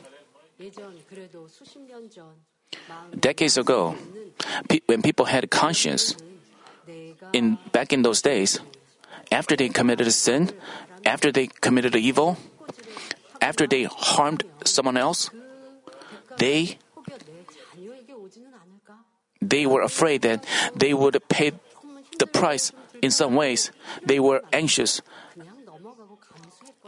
Decades 3.19 3.57
ago, 3.57 3.97
when 4.87 5.03
people 5.03 5.27
had 5.27 5.51
conscience, 5.51 6.17
in 7.33 7.59
back 7.73 7.93
in 7.93 8.03
those 8.03 8.23
days, 8.23 8.61
after 9.31 9.57
they 9.57 9.69
committed 9.69 10.07
a 10.07 10.11
sin, 10.11 10.51
after 11.05 11.31
they 11.31 11.47
committed 11.47 11.95
an 11.95 12.01
evil, 12.01 12.37
after 13.41 13.67
they 13.67 13.85
harmed 13.85 14.45
someone 14.65 14.97
else, 14.97 15.31
they 16.39 16.79
they 19.41 19.67
were 19.67 19.83
afraid 19.83 20.23
that 20.23 20.45
they 20.75 20.93
would 20.93 21.17
pay 21.29 21.53
the 22.19 22.27
price 22.27 22.73
in 23.01 23.11
some 23.11 23.35
ways. 23.35 23.71
They 24.05 24.19
were 24.19 24.43
anxious. 24.53 25.01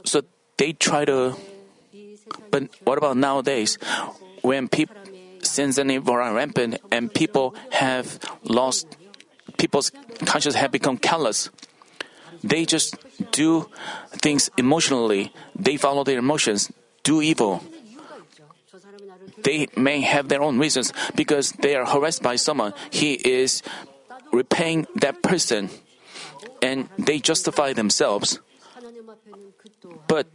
So 0.05 0.23
they 0.61 0.77
try 0.77 1.09
to. 1.09 1.35
But 2.53 2.69
what 2.85 2.99
about 2.99 3.17
nowadays, 3.17 3.81
when 4.43 4.69
people 4.69 4.95
sins 5.43 5.79
and 5.79 5.91
evil 5.91 6.15
are 6.15 6.35
rampant 6.35 6.77
and 6.93 7.09
people 7.09 7.57
have 7.73 8.21
lost, 8.45 8.87
people's 9.57 9.91
conscience 10.29 10.55
have 10.55 10.71
become 10.71 10.99
callous. 11.01 11.49
They 12.45 12.69
just 12.69 12.95
do 13.33 13.73
things 14.21 14.51
emotionally. 14.61 15.33
They 15.57 15.81
follow 15.81 16.05
their 16.05 16.19
emotions, 16.19 16.71
do 17.03 17.23
evil. 17.23 17.65
They 19.43 19.69
may 19.77 20.05
have 20.05 20.29
their 20.29 20.43
own 20.43 20.59
reasons 20.59 20.93
because 21.17 21.53
they 21.53 21.75
are 21.75 21.87
harassed 21.87 22.23
by 22.23 22.37
someone. 22.37 22.75
He 22.91 23.15
is 23.15 23.63
repaying 24.31 24.87
that 24.97 25.23
person 25.23 25.71
and 26.61 26.89
they 26.99 27.19
justify 27.19 27.73
themselves. 27.73 28.41
But 30.07 30.29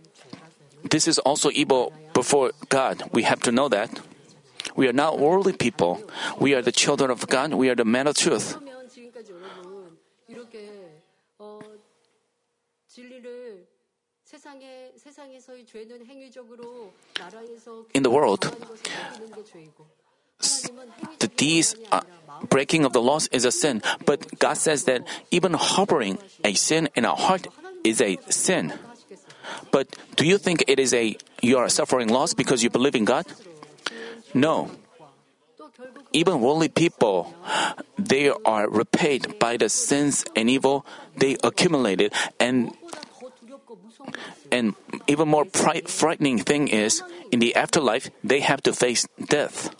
this 0.89 1.07
is 1.07 1.19
also 1.19 1.49
evil 1.51 1.93
before 2.13 2.51
God. 2.69 3.03
We 3.11 3.23
have 3.23 3.41
to 3.41 3.51
know 3.51 3.69
that. 3.69 3.99
We 4.75 4.87
are 4.87 4.93
not 4.93 5.19
worldly 5.19 5.53
people. 5.53 6.01
We 6.39 6.53
are 6.53 6.61
the 6.61 6.71
children 6.71 7.11
of 7.11 7.27
God. 7.27 7.53
We 7.53 7.69
are 7.69 7.75
the 7.75 7.85
men 7.85 8.07
of 8.07 8.15
truth. 8.15 8.57
In 17.93 18.03
the 18.03 18.09
world, 18.09 18.41
the 21.19 21.27
deeds 21.35 21.75
uh, 21.91 22.01
breaking 22.49 22.85
of 22.85 22.93
the 22.93 23.01
laws 23.01 23.27
is 23.31 23.45
a 23.45 23.51
sin, 23.51 23.81
but 24.05 24.39
God 24.39 24.57
says 24.57 24.83
that 24.85 25.07
even 25.31 25.53
harboring 25.53 26.17
a 26.43 26.53
sin 26.53 26.89
in 26.95 27.05
our 27.05 27.15
heart 27.15 27.47
is 27.83 28.01
a 28.01 28.17
sin. 28.29 28.73
But 29.71 29.95
do 30.15 30.25
you 30.25 30.37
think 30.37 30.63
it 30.67 30.79
is 30.79 30.93
a 30.93 31.17
you 31.41 31.57
are 31.57 31.69
suffering 31.69 32.09
loss 32.09 32.33
because 32.33 32.63
you 32.63 32.69
believe 32.69 32.95
in 32.95 33.05
God? 33.05 33.25
No. 34.33 34.71
Even 36.13 36.39
worldly 36.39 36.69
people, 36.69 37.33
they 37.97 38.29
are 38.29 38.69
repaid 38.69 39.37
by 39.39 39.57
the 39.57 39.69
sins 39.69 40.23
and 40.35 40.49
evil 40.49 40.85
they 41.17 41.37
accumulated, 41.43 42.13
and 42.39 42.71
and 44.51 44.75
even 45.07 45.27
more 45.27 45.45
frightening 45.45 46.39
thing 46.39 46.67
is, 46.67 47.01
in 47.31 47.39
the 47.39 47.55
afterlife, 47.55 48.09
they 48.23 48.39
have 48.39 48.61
to 48.63 48.73
face 48.73 49.07
death. 49.27 49.75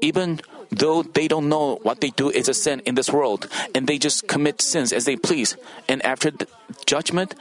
Even 0.00 0.40
though 0.70 1.02
they 1.02 1.28
don't 1.28 1.48
know 1.48 1.78
what 1.82 2.00
they 2.00 2.10
do 2.10 2.30
is 2.30 2.48
a 2.48 2.54
sin 2.54 2.82
in 2.86 2.94
this 2.94 3.10
world, 3.10 3.48
and 3.74 3.86
they 3.86 3.98
just 3.98 4.26
commit 4.28 4.60
sins 4.60 4.92
as 4.92 5.04
they 5.04 5.16
please, 5.16 5.56
and 5.88 6.04
after 6.04 6.30
the 6.30 6.46
judgment, 6.86 7.34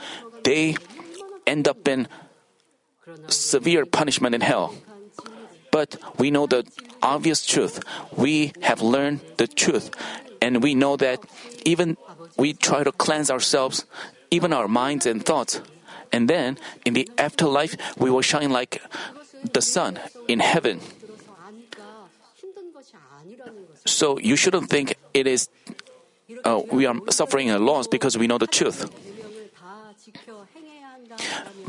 they 0.44 0.76
end 1.46 1.68
up 1.68 1.88
in 1.88 2.08
severe 3.28 3.86
punishment 3.86 4.36
in 4.36 4.42
hell. 4.42 4.74
But 5.72 5.96
we 6.18 6.32
know 6.32 6.48
the 6.48 6.66
obvious 7.02 7.46
truth. 7.46 7.82
We 8.16 8.54
have 8.62 8.82
learned 8.82 9.22
the 9.38 9.48
truth, 9.48 9.92
and 10.42 10.62
we 10.62 10.76
know 10.76 10.98
that 10.98 11.24
even 11.66 11.98
we 12.38 12.54
try 12.54 12.84
to 12.84 12.92
cleanse 12.92 13.32
ourselves, 13.32 13.86
even 14.30 14.54
our 14.54 14.68
minds 14.68 15.06
and 15.06 15.24
thoughts, 15.24 15.62
and 16.12 16.30
then 16.30 16.58
in 16.86 16.94
the 16.94 17.10
afterlife 17.18 17.76
we 17.98 18.10
will 18.10 18.22
shine 18.22 18.52
like 18.52 18.82
the 19.54 19.62
sun 19.62 20.00
in 20.28 20.40
heaven. 20.40 20.80
So 23.86 24.20
you 24.20 24.36
shouldn't 24.36 24.70
think 24.70 24.96
it 25.14 25.26
is 25.26 25.50
uh, 26.44 26.62
we 26.72 26.86
are 26.86 26.96
suffering 27.10 27.50
a 27.50 27.60
loss 27.60 27.88
because 27.88 28.18
we 28.18 28.28
know 28.28 28.38
the 28.38 28.48
truth. 28.48 28.90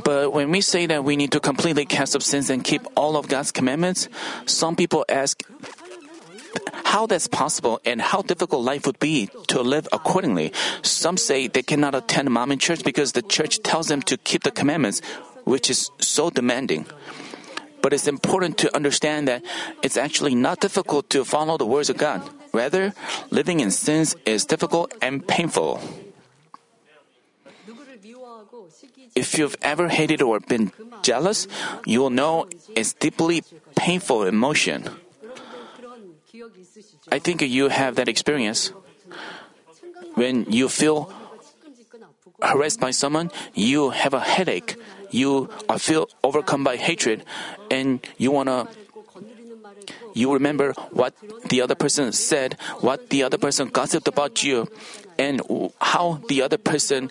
But 0.05 0.33
when 0.33 0.51
we 0.51 0.61
say 0.61 0.87
that 0.87 1.05
we 1.05 1.17
need 1.17 1.33
to 1.33 1.41
completely 1.41 1.85
cast 1.85 2.17
off 2.17 2.23
sins 2.23 2.51
and 2.51 2.65
keep 2.65 2.83
all 2.97 3.17
of 3.17 3.29
God's 3.29 3.53
commandments, 3.53 4.09
some 4.47 4.75
people 4.75 5.05
ask 5.09 5.43
how 6.85 7.07
that's 7.07 7.27
possible 7.27 7.81
and 7.85 8.01
how 8.01 8.23
difficult 8.23 8.63
life 8.63 8.87
would 8.87 8.99
be 8.99 9.31
to 9.49 9.63
live 9.63 9.89
accordingly. 9.93 10.53
Some 10.83 11.17
say 11.17 11.47
they 11.49 11.63
cannot 11.63 11.95
attend 11.95 12.29
Manmin 12.29 12.61
church 12.61 12.85
because 12.85 13.13
the 13.13 13.23
church 13.23 13.63
tells 13.63 13.89
them 13.89 14.03
to 14.03 14.17
keep 14.19 14.43
the 14.43 14.51
commandments, 14.51 15.01
which 15.45 15.71
is 15.71 15.91
so 16.01 16.31
demanding. 16.31 16.87
But 17.81 17.93
it's 17.93 18.07
important 18.07 18.59
to 18.59 18.75
understand 18.77 19.27
that 19.29 19.43
it's 19.83 19.97
actually 19.97 20.35
not 20.35 20.61
difficult 20.61 21.11
to 21.11 21.25
follow 21.25 21.57
the 21.57 21.67
words 21.67 21.91
of 21.91 21.97
God. 21.97 22.23
Rather, 22.53 22.93
living 23.31 23.61
in 23.61 23.71
sins 23.71 24.15
is 24.27 24.45
difficult 24.45 24.93
and 25.01 25.27
painful. 25.27 25.81
If 29.15 29.39
you've 29.39 29.57
ever 29.63 29.89
hated 29.89 30.23
or 30.23 30.41
been 30.41 30.73
jealous, 31.03 31.47
you 31.85 32.01
will 32.01 32.11
know 32.11 32.47
it's 32.75 32.93
deeply 32.95 33.45
painful 33.77 34.25
emotion. 34.25 34.89
I 37.11 37.19
think 37.19 37.43
you 37.43 37.69
have 37.69 37.97
that 37.97 38.09
experience. 38.09 38.73
When 40.15 40.47
you 40.49 40.69
feel 40.69 41.13
harassed 42.41 42.81
by 42.81 42.91
someone, 42.91 43.31
you 43.55 43.91
have 43.91 44.15
a 44.15 44.21
headache, 44.21 44.77
you 45.11 45.49
feel 45.79 46.09
overcome 46.23 46.65
by 46.65 46.77
hatred, 46.77 47.25
and 47.71 48.01
you 48.17 48.31
wanna 48.31 48.69
you 50.15 50.33
remember 50.33 50.73
what 50.91 51.15
the 51.49 51.61
other 51.61 51.75
person 51.75 52.13
said, 52.13 52.57
what 52.81 53.11
the 53.11 53.23
other 53.23 53.39
person 53.39 53.69
gossiped 53.69 54.09
about 54.09 54.43
you, 54.45 54.69
and 55.19 55.41
how 55.81 56.21
the 56.29 56.43
other 56.43 56.59
person 56.59 57.11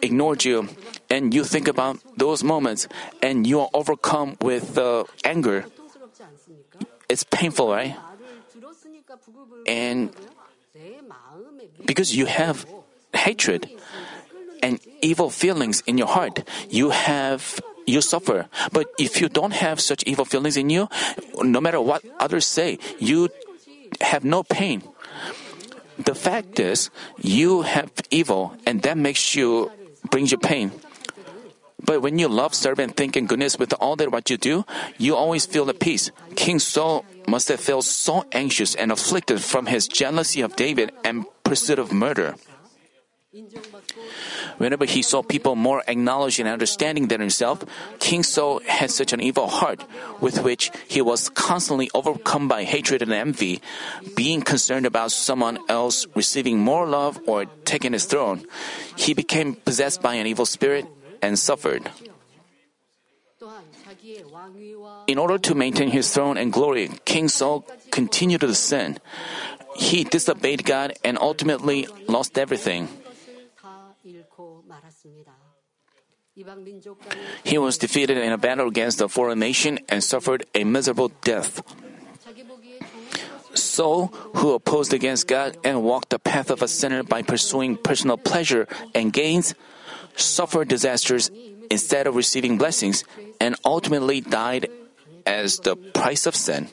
ignored 0.00 0.44
you, 0.44 0.68
and 1.10 1.34
you 1.34 1.44
think 1.44 1.68
about 1.68 1.98
those 2.16 2.42
moments, 2.42 2.88
and 3.20 3.46
you 3.46 3.60
are 3.60 3.68
overcome 3.74 4.36
with 4.40 4.78
uh, 4.78 5.04
anger. 5.24 5.66
It's 7.08 7.24
painful, 7.24 7.70
right? 7.70 7.96
And 9.66 10.10
because 11.84 12.16
you 12.16 12.26
have 12.26 12.64
hatred 13.12 13.68
and 14.62 14.80
evil 15.02 15.28
feelings 15.28 15.82
in 15.86 15.98
your 15.98 16.08
heart, 16.08 16.48
you 16.70 16.90
have 16.90 17.60
you 17.86 18.00
suffer. 18.00 18.46
But 18.72 18.86
if 18.98 19.20
you 19.20 19.28
don't 19.28 19.52
have 19.52 19.80
such 19.80 20.02
evil 20.04 20.24
feelings 20.24 20.56
in 20.56 20.70
you, 20.70 20.88
no 21.42 21.60
matter 21.60 21.80
what 21.80 22.04
others 22.18 22.46
say, 22.46 22.78
you 22.98 23.28
have 24.00 24.24
no 24.24 24.42
pain. 24.42 24.82
The 25.98 26.14
fact 26.14 26.58
is, 26.58 26.90
you 27.18 27.62
have 27.62 27.90
evil, 28.10 28.56
and 28.64 28.82
that 28.82 28.96
makes 28.96 29.36
you 29.36 29.70
brings 30.12 30.30
you 30.30 30.38
pain. 30.38 30.70
But 31.82 32.02
when 32.02 32.20
you 32.20 32.28
love, 32.28 32.54
serve, 32.54 32.78
and 32.78 32.94
think 32.94 33.16
in 33.16 33.26
goodness 33.26 33.58
with 33.58 33.74
all 33.80 33.96
that 33.96 34.12
what 34.12 34.30
you 34.30 34.36
do, 34.36 34.64
you 34.98 35.16
always 35.16 35.46
feel 35.46 35.64
the 35.64 35.74
peace. 35.74 36.12
King 36.36 36.60
Saul 36.60 37.04
must 37.26 37.48
have 37.48 37.58
felt 37.58 37.84
so 37.84 38.24
anxious 38.30 38.76
and 38.76 38.92
afflicted 38.92 39.42
from 39.42 39.66
his 39.66 39.88
jealousy 39.88 40.42
of 40.42 40.54
David 40.54 40.92
and 41.02 41.24
pursuit 41.42 41.80
of 41.80 41.90
murder. 41.90 42.36
Whenever 44.58 44.84
he 44.84 45.00
saw 45.00 45.22
people 45.22 45.56
more 45.56 45.82
acknowledging 45.88 46.44
and 46.44 46.52
understanding 46.52 47.08
than 47.08 47.20
himself, 47.20 47.64
King 47.98 48.22
Saul 48.22 48.60
had 48.60 48.90
such 48.90 49.14
an 49.14 49.22
evil 49.22 49.48
heart, 49.48 49.84
with 50.20 50.42
which 50.42 50.70
he 50.86 51.00
was 51.00 51.30
constantly 51.30 51.88
overcome 51.94 52.46
by 52.46 52.64
hatred 52.64 53.00
and 53.00 53.12
envy, 53.12 53.62
being 54.14 54.42
concerned 54.42 54.84
about 54.84 55.12
someone 55.12 55.58
else 55.70 56.06
receiving 56.14 56.58
more 56.60 56.86
love 56.86 57.18
or 57.26 57.46
taking 57.64 57.94
his 57.94 58.04
throne. 58.04 58.44
He 58.96 59.14
became 59.14 59.54
possessed 59.54 60.02
by 60.02 60.14
an 60.14 60.26
evil 60.26 60.44
spirit 60.44 60.84
and 61.22 61.38
suffered. 61.38 61.88
In 65.06 65.18
order 65.18 65.38
to 65.38 65.54
maintain 65.54 65.88
his 65.88 66.12
throne 66.12 66.36
and 66.36 66.52
glory, 66.52 66.90
King 67.06 67.28
Saul 67.28 67.64
continued 67.90 68.42
to 68.42 68.54
sin. 68.54 68.98
He 69.76 70.04
disobeyed 70.04 70.66
God 70.66 70.92
and 71.02 71.16
ultimately 71.18 71.88
lost 72.06 72.36
everything. 72.36 72.88
He 77.44 77.58
was 77.58 77.78
defeated 77.78 78.16
in 78.16 78.32
a 78.32 78.38
battle 78.38 78.68
against 78.68 79.00
a 79.00 79.08
foreign 79.08 79.38
nation 79.38 79.78
and 79.88 80.02
suffered 80.02 80.46
a 80.54 80.64
miserable 80.64 81.12
death. 81.22 81.62
Saul, 83.54 84.06
who 84.36 84.52
opposed 84.52 84.94
against 84.94 85.26
God 85.26 85.58
and 85.64 85.82
walked 85.82 86.10
the 86.10 86.18
path 86.18 86.50
of 86.50 86.62
a 86.62 86.68
sinner 86.68 87.02
by 87.02 87.22
pursuing 87.22 87.76
personal 87.76 88.16
pleasure 88.16 88.66
and 88.94 89.12
gains, 89.12 89.54
suffered 90.16 90.68
disasters 90.68 91.30
instead 91.70 92.06
of 92.06 92.16
receiving 92.16 92.56
blessings 92.56 93.04
and 93.40 93.56
ultimately 93.64 94.20
died 94.20 94.68
as 95.26 95.58
the 95.58 95.76
price 95.76 96.26
of 96.26 96.34
sin. 96.34 96.68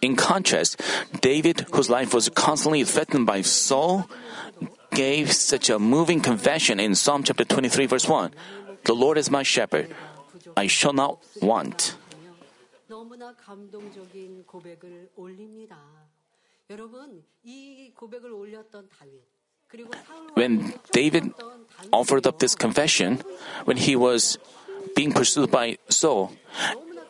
In 0.00 0.16
contrast, 0.16 0.80
David, 1.20 1.66
whose 1.72 1.88
life 1.88 2.12
was 2.12 2.28
constantly 2.28 2.84
threatened 2.84 3.26
by 3.26 3.42
Saul, 3.42 4.08
gave 4.92 5.32
such 5.32 5.70
a 5.70 5.78
moving 5.78 6.20
confession 6.20 6.78
in 6.78 6.94
Psalm 6.94 7.22
chapter 7.22 7.44
23, 7.44 7.86
verse 7.86 8.08
1 8.08 8.32
The 8.84 8.94
Lord 8.94 9.18
is 9.18 9.30
my 9.30 9.42
shepherd, 9.42 9.94
I 10.56 10.66
shall 10.66 10.92
not 10.92 11.18
want. 11.40 11.96
When 20.34 20.74
David 20.92 21.32
offered 21.92 22.26
up 22.26 22.38
this 22.38 22.54
confession, 22.54 23.22
when 23.64 23.76
he 23.76 23.96
was 23.96 24.38
being 24.94 25.12
pursued 25.12 25.50
by 25.50 25.78
Saul, 25.88 26.32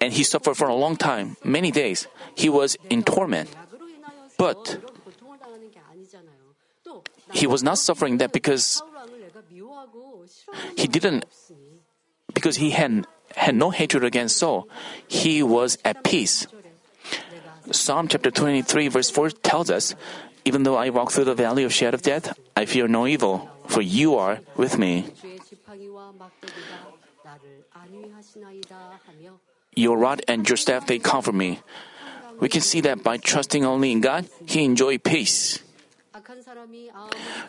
and 0.00 0.12
he 0.12 0.22
suffered 0.22 0.56
for 0.56 0.68
a 0.68 0.74
long 0.74 0.96
time, 0.96 1.36
many 1.44 1.70
days, 1.70 2.06
he 2.34 2.48
was 2.48 2.76
in 2.90 3.02
torment. 3.02 3.50
But 4.38 4.78
he 7.32 7.46
was 7.46 7.62
not 7.62 7.78
suffering 7.78 8.18
that 8.18 8.32
because 8.32 8.82
he 10.76 10.86
didn't, 10.86 11.24
because 12.34 12.56
he 12.56 12.70
had, 12.70 13.06
had 13.36 13.54
no 13.54 13.70
hatred 13.70 14.04
against 14.04 14.36
Saul. 14.36 14.68
He 15.08 15.42
was 15.42 15.78
at 15.84 16.04
peace. 16.04 16.46
Psalm 17.70 18.08
chapter 18.08 18.30
23 18.30 18.88
verse 18.88 19.10
4 19.10 19.30
tells 19.30 19.70
us, 19.70 19.94
Even 20.44 20.62
though 20.62 20.76
I 20.76 20.90
walk 20.90 21.12
through 21.12 21.24
the 21.24 21.34
valley 21.34 21.64
of 21.64 21.72
shadow 21.72 21.94
of 21.94 22.02
death, 22.02 22.36
I 22.56 22.66
fear 22.66 22.88
no 22.88 23.06
evil, 23.06 23.48
for 23.66 23.80
you 23.80 24.16
are 24.16 24.40
with 24.56 24.78
me. 24.78 25.06
Your 29.74 29.96
rod 29.96 30.20
and 30.28 30.46
your 30.48 30.56
staff, 30.56 30.86
they 30.86 30.98
comfort 30.98 31.34
me. 31.34 31.60
We 32.40 32.48
can 32.48 32.60
see 32.60 32.80
that 32.82 33.02
by 33.02 33.16
trusting 33.16 33.64
only 33.64 33.92
in 33.92 34.00
God, 34.00 34.28
he 34.44 34.64
enjoyed 34.64 35.02
peace. 35.02 35.62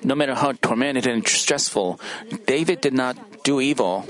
No 0.03 0.15
matter 0.15 0.36
how 0.36 0.53
tormented 0.53 1.07
and 1.07 1.27
stressful, 1.27 1.99
David 2.45 2.81
did 2.81 2.93
not 2.93 3.43
do 3.43 3.62
evil. 3.62 4.05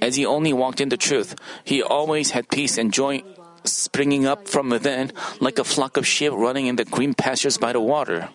As 0.00 0.16
he 0.16 0.26
only 0.26 0.52
walked 0.52 0.80
in 0.80 0.88
the 0.88 0.96
truth, 0.96 1.34
he 1.64 1.82
always 1.82 2.32
had 2.32 2.48
peace 2.48 2.76
and 2.78 2.92
joy 2.92 3.22
springing 3.64 4.26
up 4.26 4.46
from 4.46 4.68
within 4.68 5.12
like 5.40 5.58
a 5.58 5.64
flock 5.64 5.96
of 5.96 6.06
sheep 6.06 6.32
running 6.32 6.66
in 6.66 6.76
the 6.76 6.84
green 6.84 7.14
pastures 7.14 7.56
by 7.56 7.72
the 7.72 7.80
water. 7.80 8.28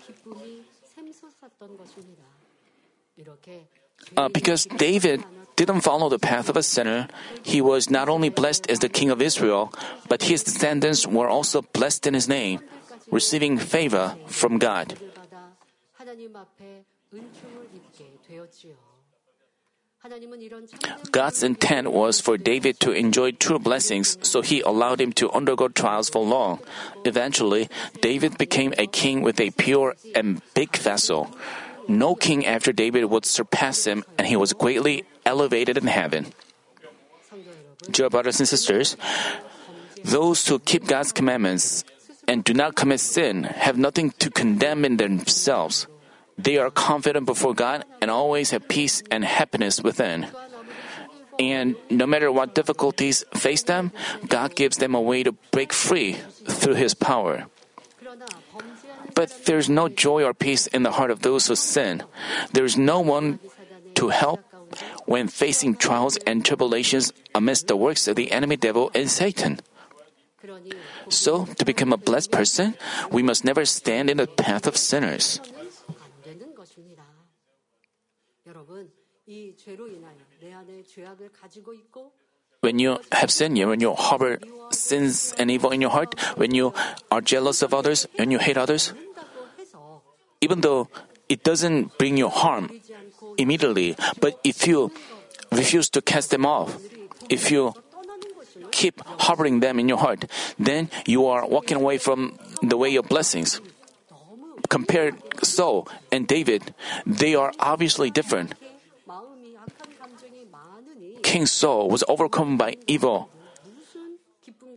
Uh, 4.17 4.29
because 4.29 4.65
David 4.65 5.23
didn't 5.55 5.81
follow 5.81 6.09
the 6.09 6.19
path 6.19 6.49
of 6.49 6.57
a 6.57 6.63
sinner, 6.63 7.07
he 7.43 7.61
was 7.61 7.89
not 7.89 8.09
only 8.09 8.29
blessed 8.29 8.69
as 8.71 8.79
the 8.79 8.89
king 8.89 9.11
of 9.11 9.21
Israel, 9.21 9.73
but 10.07 10.23
his 10.23 10.43
descendants 10.43 11.05
were 11.05 11.27
also 11.27 11.61
blessed 11.61 12.07
in 12.07 12.13
his 12.13 12.27
name, 12.27 12.59
receiving 13.11 13.57
favor 13.57 14.15
from 14.25 14.57
God. 14.57 14.97
God's 21.11 21.43
intent 21.43 21.91
was 21.91 22.21
for 22.21 22.37
David 22.37 22.79
to 22.79 22.91
enjoy 22.91 23.31
true 23.31 23.59
blessings, 23.59 24.17
so 24.21 24.41
he 24.41 24.61
allowed 24.61 25.01
him 25.01 25.11
to 25.13 25.29
undergo 25.31 25.67
trials 25.67 26.09
for 26.09 26.23
long. 26.23 26.59
Eventually, 27.03 27.67
David 28.01 28.37
became 28.37 28.73
a 28.77 28.87
king 28.87 29.21
with 29.21 29.41
a 29.41 29.51
pure 29.51 29.95
and 30.15 30.41
big 30.53 30.77
vessel. 30.77 31.29
No 31.87 32.15
king 32.15 32.45
after 32.45 32.71
David 32.71 33.05
would 33.05 33.25
surpass 33.25 33.85
him, 33.85 34.05
and 34.17 34.25
he 34.27 34.37
was 34.37 34.53
greatly 34.53 35.03
elevated 35.25 35.77
in 35.77 35.87
heaven. 35.87 36.27
Dear 37.91 38.09
brothers 38.09 38.39
and 38.39 38.47
sisters, 38.47 38.95
those 40.03 40.47
who 40.47 40.59
keep 40.59 40.87
God's 40.87 41.11
commandments 41.11 41.83
and 42.27 42.43
do 42.43 42.53
not 42.53 42.75
commit 42.75 42.99
sin 42.99 43.43
have 43.43 43.77
nothing 43.77 44.11
to 44.19 44.29
condemn 44.29 44.85
in 44.85 44.97
themselves. 44.97 45.87
They 46.39 46.57
are 46.57 46.71
confident 46.71 47.27
before 47.27 47.53
God 47.53 47.83
and 48.01 48.07
always 48.09 48.51
have 48.51 48.71
peace 48.71 49.03
and 49.11 49.25
happiness 49.27 49.83
within. 49.83 50.27
And 51.37 51.75
no 51.89 52.07
matter 52.07 52.31
what 52.31 52.55
difficulties 52.55 53.27
face 53.35 53.63
them, 53.63 53.91
God 54.27 54.55
gives 54.55 54.77
them 54.77 54.95
a 54.95 55.01
way 55.03 55.23
to 55.23 55.35
break 55.51 55.73
free 55.75 56.15
through 56.47 56.75
His 56.75 56.95
power. 56.95 57.47
But 59.15 59.35
there's 59.45 59.69
no 59.69 59.89
joy 59.89 60.23
or 60.23 60.33
peace 60.33 60.67
in 60.67 60.83
the 60.83 60.95
heart 60.95 61.11
of 61.11 61.21
those 61.21 61.47
who 61.47 61.55
sin. 61.55 62.03
There's 62.53 62.77
no 62.77 62.99
one 62.99 63.39
to 63.95 64.07
help 64.07 64.39
when 65.05 65.27
facing 65.27 65.75
trials 65.75 66.15
and 66.23 66.45
tribulations 66.45 67.11
amidst 67.35 67.67
the 67.67 67.75
works 67.75 68.07
of 68.07 68.15
the 68.15 68.31
enemy 68.31 68.55
devil 68.55 68.91
and 68.95 69.11
Satan. 69.11 69.59
So, 71.09 71.45
to 71.59 71.65
become 71.65 71.91
a 71.91 71.97
blessed 71.97 72.31
person, 72.31 72.75
we 73.11 73.23
must 73.23 73.43
never 73.43 73.65
stand 73.65 74.09
in 74.09 74.17
the 74.17 74.27
path 74.27 74.67
of 74.67 74.77
sinners. 74.77 75.41
When 82.61 82.79
you 82.79 82.97
have 83.11 83.31
sin, 83.31 83.55
when 83.55 83.79
you 83.79 83.93
harbor 83.93 84.39
sins 84.71 85.33
and 85.37 85.51
evil 85.51 85.71
in 85.71 85.81
your 85.81 85.91
heart, 85.91 86.19
when 86.35 86.53
you 86.53 86.73
are 87.11 87.21
jealous 87.21 87.61
of 87.61 87.73
others, 87.73 88.07
when 88.15 88.31
you 88.31 88.39
hate 88.39 88.57
others, 88.57 88.93
even 90.41 90.61
though 90.61 90.89
it 91.29 91.43
doesn't 91.43 91.97
bring 91.97 92.17
you 92.17 92.27
harm, 92.27 92.69
immediately. 93.37 93.95
But 94.19 94.39
if 94.43 94.67
you 94.67 94.91
refuse 95.51 95.89
to 95.91 96.01
cast 96.01 96.31
them 96.31 96.45
off, 96.45 96.77
if 97.29 97.51
you 97.51 97.73
keep 98.71 98.99
harboring 99.21 99.59
them 99.59 99.79
in 99.79 99.87
your 99.87 99.99
heart, 99.99 100.25
then 100.57 100.89
you 101.05 101.27
are 101.27 101.47
walking 101.47 101.77
away 101.77 101.97
from 101.97 102.37
the 102.61 102.77
way 102.77 102.95
of 102.95 103.07
blessings. 103.07 103.61
Compared 104.69 105.15
Saul 105.43 105.87
and 106.11 106.27
David, 106.27 106.73
they 107.05 107.35
are 107.35 107.53
obviously 107.59 108.09
different. 108.09 108.53
King 111.29 111.45
Saul 111.45 111.93
was 111.93 112.03
overcome 112.09 112.57
by 112.57 112.73
evil. 112.87 113.29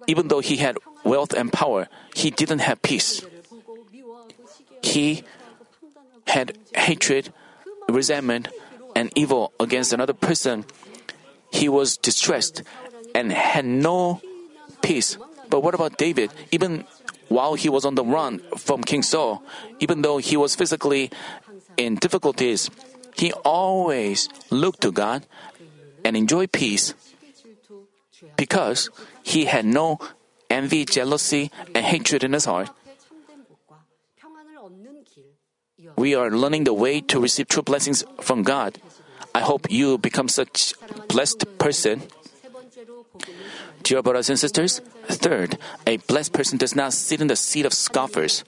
Even 0.07 0.29
though 0.29 0.45
he 0.45 0.61
had 0.61 0.77
wealth 1.03 1.33
and 1.33 1.49
power, 1.51 1.89
he 2.15 2.29
didn't 2.29 2.61
have 2.61 2.83
peace. 2.83 3.25
He 4.83 5.25
had 6.29 6.59
hatred, 6.77 7.33
resentment, 7.89 8.53
and 8.95 9.09
evil 9.17 9.57
against 9.59 9.97
another 9.97 10.13
person. 10.13 10.69
He 11.49 11.73
was 11.73 11.97
distressed 11.97 12.63
and 13.15 13.33
had 13.33 13.65
no 13.65 14.21
peace. 14.83 15.17
But 15.49 15.65
what 15.65 15.73
about 15.73 15.97
David? 15.97 16.37
Even 16.53 16.85
while 17.29 17.55
he 17.55 17.73
was 17.73 17.87
on 17.89 17.95
the 17.95 18.05
run 18.05 18.45
from 18.59 18.85
King 18.85 19.01
Saul, 19.01 19.43
even 19.81 20.03
though 20.03 20.19
he 20.19 20.37
was 20.37 20.55
physically 20.55 21.09
in 21.79 21.97
difficulties, 21.97 22.69
he 23.17 23.33
always 23.45 24.29
looked 24.51 24.83
to 24.83 24.93
God 24.93 25.25
and 26.05 26.17
enjoy 26.17 26.47
peace 26.47 26.95
because 28.37 28.91
he 29.23 29.47
had 29.47 29.65
no 29.65 29.99
envy, 30.51 30.85
jealousy, 30.85 31.51
and 31.75 31.85
hatred 31.85 32.25
in 32.25 32.33
his 32.33 32.45
heart. 32.45 32.71
We 35.97 36.15
are 36.15 36.31
learning 36.31 36.65
the 36.65 36.75
way 36.75 37.01
to 37.01 37.21
receive 37.21 37.49
true 37.49 37.63
blessings 37.63 38.05
from 38.21 38.43
God. 38.43 38.79
I 39.35 39.41
hope 39.41 39.71
you 39.71 39.99
become 39.99 40.29
such 40.29 40.75
blessed 41.09 41.59
person. 41.59 42.03
Dear 43.83 44.03
brothers 44.03 44.31
and 44.31 44.39
sisters, 44.39 44.81
third, 45.09 45.59
a 45.87 45.97
blessed 45.99 46.33
person 46.33 46.59
does 46.59 46.77
not 46.77 46.93
sit 46.93 47.21
in 47.21 47.27
the 47.27 47.37
seat 47.37 47.67
of 47.67 47.75
scoffers. 47.75 48.45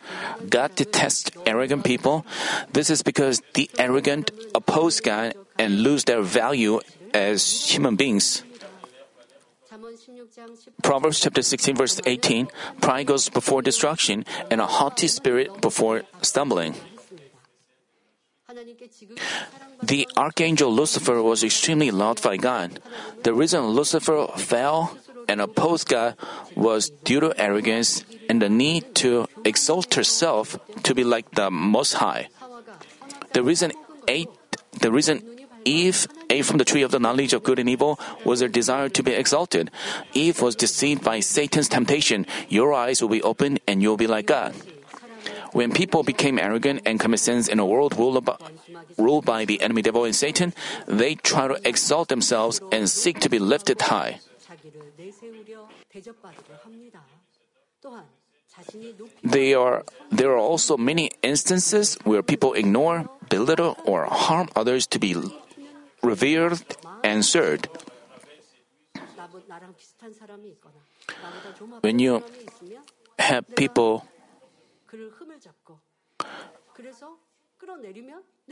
God 0.48 0.74
detests 0.76 1.30
arrogant 1.46 1.84
people. 1.84 2.24
This 2.72 2.90
is 2.90 3.02
because 3.02 3.42
the 3.54 3.68
arrogant 3.78 4.30
oppose 4.54 5.00
God 5.00 5.34
and 5.58 5.82
lose 5.82 6.04
their 6.04 6.22
value 6.22 6.80
as 7.14 7.70
human 7.70 7.96
beings. 7.96 8.42
Proverbs 10.82 11.20
chapter 11.20 11.42
16 11.42 11.76
verse 11.76 12.00
18, 12.04 12.48
pride 12.80 13.06
goes 13.06 13.28
before 13.28 13.62
destruction 13.62 14.24
and 14.50 14.60
a 14.60 14.66
haughty 14.66 15.06
spirit 15.08 15.60
before 15.60 16.02
stumbling. 16.22 16.74
The 19.82 20.08
archangel 20.16 20.72
Lucifer 20.72 21.22
was 21.22 21.42
extremely 21.42 21.90
loved 21.90 22.22
by 22.22 22.36
God. 22.36 22.80
The 23.22 23.34
reason 23.34 23.74
Lucifer 23.74 24.28
fell 24.36 24.96
and 25.28 25.40
opposed 25.40 25.88
God 25.88 26.16
was 26.54 26.90
due 26.90 27.20
to 27.20 27.34
arrogance 27.36 28.04
and 28.28 28.40
the 28.40 28.48
need 28.48 28.94
to 28.96 29.26
exalt 29.44 29.94
herself 29.94 30.58
to 30.84 30.94
be 30.94 31.02
like 31.02 31.32
the 31.32 31.50
Most 31.50 31.94
High. 31.94 32.28
The 33.32 33.42
reason 33.42 33.72
ate, 34.06 34.28
the 34.80 34.92
reason 34.92 35.33
Eve 35.64 36.06
ate 36.30 36.44
from 36.44 36.58
the 36.58 36.64
tree 36.64 36.82
of 36.82 36.90
the 36.90 36.98
knowledge 36.98 37.32
of 37.32 37.42
good 37.42 37.58
and 37.58 37.68
evil 37.68 37.98
was 38.24 38.40
her 38.40 38.48
desire 38.48 38.88
to 38.88 39.02
be 39.02 39.12
exalted. 39.12 39.70
Eve 40.12 40.40
was 40.40 40.54
deceived 40.54 41.02
by 41.02 41.20
Satan's 41.20 41.68
temptation. 41.68 42.26
Your 42.48 42.72
eyes 42.72 43.00
will 43.00 43.08
be 43.08 43.22
opened 43.22 43.60
and 43.66 43.82
you'll 43.82 43.96
be 43.96 44.06
like 44.06 44.26
God. 44.26 44.54
When 45.52 45.70
people 45.70 46.02
became 46.02 46.38
arrogant 46.38 46.82
and 46.84 46.98
commit 46.98 47.20
sins 47.20 47.48
in 47.48 47.60
a 47.60 47.66
world 47.66 47.96
ruled 47.96 48.24
by, 48.24 48.36
ruled 48.98 49.24
by 49.24 49.44
the 49.44 49.62
enemy 49.62 49.82
devil 49.82 50.04
and 50.04 50.14
Satan, 50.14 50.52
they 50.86 51.14
try 51.14 51.46
to 51.46 51.56
exalt 51.66 52.08
themselves 52.08 52.60
and 52.72 52.90
seek 52.90 53.20
to 53.20 53.28
be 53.30 53.38
lifted 53.38 53.80
high. 53.82 54.18
There 59.22 59.58
are, 59.58 59.84
there 60.10 60.30
are 60.30 60.38
also 60.38 60.76
many 60.76 61.10
instances 61.22 61.98
where 62.04 62.22
people 62.22 62.54
ignore, 62.54 63.08
belittle, 63.28 63.76
or 63.84 64.06
harm 64.06 64.48
others 64.54 64.86
to 64.88 64.98
be 64.98 65.14
revered 66.04 66.60
and 67.02 67.24
served. 67.24 67.68
When 71.80 71.98
you 71.98 72.22
have 73.18 73.44
people 73.56 74.04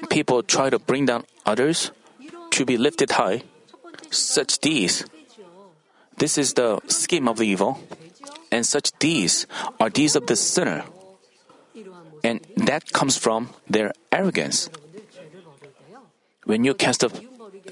people 0.08 0.42
try 0.42 0.70
to 0.70 0.78
bring 0.78 1.06
down 1.06 1.24
others 1.44 1.90
to 2.50 2.64
be 2.64 2.76
lifted 2.76 3.12
high, 3.12 3.42
such 4.10 4.58
deeds. 4.58 5.04
This 6.16 6.38
is 6.38 6.54
the 6.54 6.80
scheme 6.86 7.28
of 7.28 7.38
the 7.38 7.44
evil, 7.44 7.80
and 8.50 8.64
such 8.64 8.92
deeds 8.98 9.46
are 9.80 9.90
deeds 9.90 10.16
of 10.16 10.26
the 10.26 10.36
sinner. 10.36 10.84
And 12.22 12.40
that 12.56 12.92
comes 12.92 13.16
from 13.16 13.50
their 13.68 13.92
arrogance. 14.12 14.70
When 16.44 16.64
you 16.64 16.74
cast 16.74 17.04
off 17.04 17.18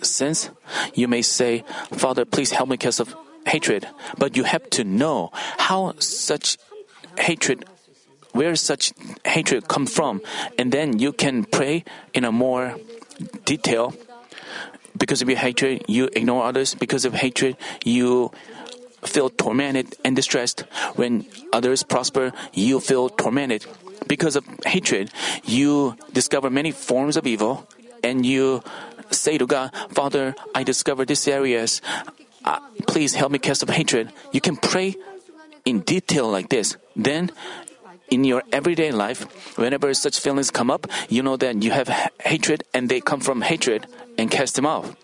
sins, 0.03 0.51
you 0.95 1.09
may 1.09 1.23
say, 1.23 1.65
Father, 1.93 2.25
please 2.25 2.51
help 2.53 2.69
me 2.69 2.77
cast 2.77 3.01
off 3.01 3.15
hatred. 3.47 3.87
But 4.19 4.37
you 4.37 4.45
have 4.45 4.69
to 4.71 4.85
know 4.85 5.31
how 5.59 5.95
such 5.99 6.59
hatred 7.19 7.65
where 8.33 8.55
such 8.55 8.93
hatred 9.25 9.67
come 9.67 9.87
from, 9.87 10.23
and 10.59 10.71
then 10.71 10.99
you 10.99 11.13
can 11.13 11.45
pray 11.45 11.85
in 12.15 12.25
a 12.25 12.33
more 12.33 12.77
detail. 13.45 13.95
Because 14.97 15.23
of 15.23 15.29
your 15.29 15.39
hatred, 15.39 15.85
you 15.89 16.09
ignore 16.13 16.45
others. 16.45 16.75
Because 16.75 17.05
of 17.05 17.15
hatred, 17.15 17.57
you 17.85 18.31
feel 19.03 19.31
tormented 19.31 19.97
and 20.05 20.15
distressed. 20.15 20.61
When 20.95 21.27
others 21.53 21.83
prosper, 21.83 22.33
you 22.53 22.81
feel 22.81 23.09
tormented. 23.09 23.67
Because 24.07 24.37
of 24.37 24.45
hatred, 24.67 25.11
you 25.45 25.97
discover 26.13 26.51
many 26.51 26.71
forms 26.71 27.17
of 27.17 27.27
evil, 27.27 27.67
and 28.03 28.25
you 28.25 28.63
say 29.11 29.39
to 29.39 29.47
God, 29.47 29.73
Father, 29.91 30.35
I 30.55 30.63
discovered 30.63 31.09
these 31.09 31.27
areas. 31.29 31.83
Uh, 32.45 32.61
please 32.87 33.15
help 33.15 33.33
me 33.33 33.39
cast 33.39 33.63
off 33.63 33.71
hatred. 33.71 34.13
You 34.33 34.41
can 34.41 34.57
pray 34.57 34.97
in 35.65 35.81
detail 35.81 36.29
like 36.29 36.49
this. 36.49 36.77
Then 36.97 37.31
in 38.11 38.25
your 38.25 38.43
everyday 38.53 38.91
life, 38.91 39.23
whenever 39.57 39.93
such 39.95 40.19
feelings 40.19 40.51
come 40.51 40.71
up, 40.71 40.87
you 41.09 41.23
know 41.23 41.37
that 41.37 41.63
you 41.63 41.71
have 41.71 41.89
hatred 42.21 42.65
and 42.75 42.89
they 42.89 43.01
come 43.01 43.21
from 43.21 43.43
hatred 43.43 43.87
and 44.19 44.31
cast 44.31 44.57
them 44.57 44.67
off. 44.67 44.97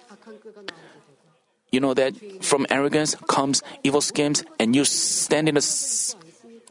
You 1.71 1.81
know 1.81 1.95
that 1.95 2.15
from 2.43 2.67
arrogance 2.71 3.15
comes 3.27 3.63
evil 3.83 4.01
schemes 4.01 4.45
and 4.59 4.75
you 4.75 4.85
stand 4.85 5.49
in 5.49 5.57
the 5.57 6.15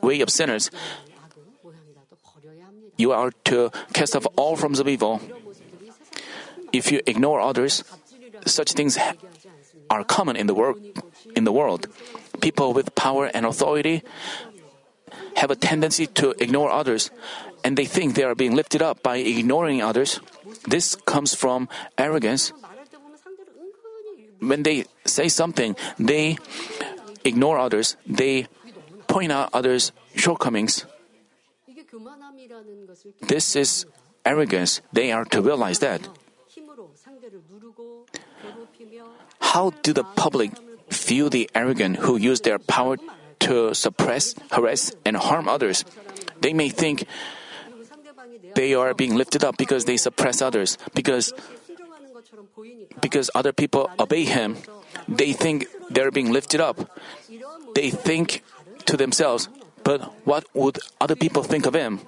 way 0.02 0.22
of 0.22 0.30
sinners. 0.30 0.72
You 2.98 3.12
are 3.12 3.32
to 3.46 3.72
cast 3.94 4.16
off 4.16 4.26
all 4.36 4.56
forms 4.56 4.80
of 4.80 4.88
evil. 4.88 5.22
If 6.73 6.91
you 6.91 7.01
ignore 7.06 7.39
others, 7.39 7.84
such 8.45 8.73
things 8.73 8.97
are 9.89 10.04
common 10.04 10.36
in 10.36 10.47
the 10.47 10.54
world. 10.54 10.80
In 11.36 11.43
the 11.43 11.51
world, 11.51 11.88
people 12.41 12.73
with 12.73 12.95
power 12.95 13.28
and 13.34 13.45
authority 13.45 14.04
have 15.36 15.51
a 15.51 15.56
tendency 15.56 16.08
to 16.08 16.32
ignore 16.39 16.71
others, 16.71 17.12
and 17.63 17.78
they 17.78 17.86
think 17.86 18.15
they 18.15 18.23
are 18.23 18.36
being 18.36 18.56
lifted 18.56 18.82
up 18.82 19.04
by 19.04 19.17
ignoring 19.17 19.82
others. 19.82 20.19
This 20.67 20.95
comes 20.95 21.36
from 21.36 21.67
arrogance. 21.97 22.54
When 24.39 24.63
they 24.63 24.86
say 25.06 25.28
something, 25.28 25.75
they 25.99 26.38
ignore 27.23 27.58
others, 27.58 27.97
they 28.06 28.47
point 29.08 29.32
out 29.32 29.49
others' 29.54 29.91
shortcomings. 30.15 30.86
This 33.21 33.56
is 33.56 33.86
arrogance. 34.25 34.82
They 34.93 35.12
are 35.12 35.25
to 35.25 35.41
realize 35.41 35.80
that. 35.80 36.08
How 39.40 39.72
do 39.82 39.94
the 39.94 40.04
public 40.04 40.52
view 40.90 41.30
the 41.30 41.50
arrogant 41.56 41.98
who 41.98 42.18
use 42.18 42.42
their 42.42 42.60
power 42.60 42.98
to 43.40 43.74
suppress, 43.74 44.36
harass, 44.52 44.94
and 45.06 45.18
harm 45.18 45.48
others. 45.48 45.86
They 46.42 46.54
may 46.54 46.70
think 46.70 47.06
they 48.56 48.74
are 48.74 48.94
being 48.94 49.16
lifted 49.16 49.44
up 49.44 49.58
because 49.58 49.86
they 49.86 49.98
suppress 49.98 50.42
others, 50.42 50.78
because 50.94 51.34
because 53.02 53.30
other 53.36 53.54
people 53.54 53.90
obey 54.00 54.26
him. 54.26 54.58
They 55.08 55.34
think 55.34 55.68
they're 55.90 56.12
being 56.12 56.32
lifted 56.32 56.62
up. 56.62 56.90
They 57.76 57.92
think 57.92 58.42
to 58.86 58.98
themselves, 58.98 59.50
but 59.84 60.02
what 60.26 60.46
would 60.54 60.80
other 61.00 61.16
people 61.16 61.44
think 61.44 61.66
of 61.66 61.76
him? 61.76 62.00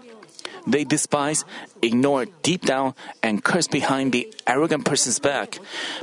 They 0.66 0.84
despise, 0.84 1.46
ignore 1.82 2.26
deep 2.42 2.66
down, 2.66 2.96
and 3.22 3.44
curse 3.44 3.68
behind 3.68 4.12
the 4.12 4.34
arrogant 4.46 4.86
person's 4.86 5.20
back. 5.20 5.60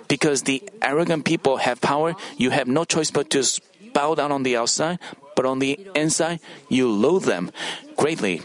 Because 0.08 0.42
the 0.42 0.62
arrogant 0.82 1.24
people 1.24 1.58
have 1.58 1.80
power, 1.80 2.14
you 2.36 2.50
have 2.50 2.68
no 2.68 2.84
choice 2.84 3.10
but 3.10 3.30
to 3.30 3.42
bow 3.92 4.14
down 4.14 4.32
on 4.32 4.42
the 4.42 4.56
outside, 4.56 4.98
but 5.34 5.46
on 5.46 5.58
the 5.58 5.78
inside, 5.94 6.40
you 6.68 6.88
loathe 6.88 7.24
them 7.24 7.50
greatly. 7.96 8.42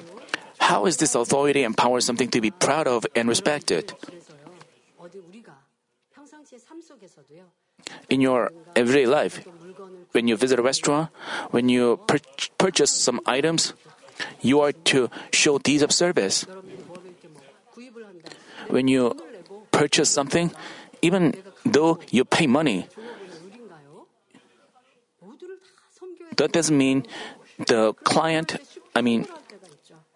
How 0.60 0.86
is 0.86 0.98
this 0.98 1.16
authority 1.16 1.64
and 1.64 1.76
power 1.76 2.02
something 2.02 2.30
to 2.30 2.42
be 2.42 2.52
proud 2.52 2.88
of 2.88 3.06
and 3.16 3.28
respected? 3.28 3.94
In 8.10 8.22
your 8.22 8.52
everyday 8.76 9.06
life, 9.06 9.46
when 10.12 10.28
you 10.28 10.36
visit 10.36 10.60
a 10.60 10.62
restaurant, 10.62 11.10
when 11.52 11.70
you 11.70 11.98
pur- 12.08 12.20
purchase 12.58 12.92
some 12.92 13.22
items, 13.26 13.74
you 14.42 14.62
are 14.62 14.72
to 14.94 15.10
show 15.32 15.58
deeds 15.58 15.84
of 15.84 15.92
service. 15.92 16.46
When 18.68 18.88
you 18.88 19.16
purchase 19.72 20.10
something, 20.10 20.52
even 21.02 21.36
though 21.66 22.00
you 22.12 22.26
pay 22.26 22.48
money, 22.48 22.88
that 26.38 26.52
doesn't 26.52 26.78
mean 26.78 27.06
the 27.68 27.94
client, 28.04 28.58
I 28.96 29.02
mean, 29.02 29.28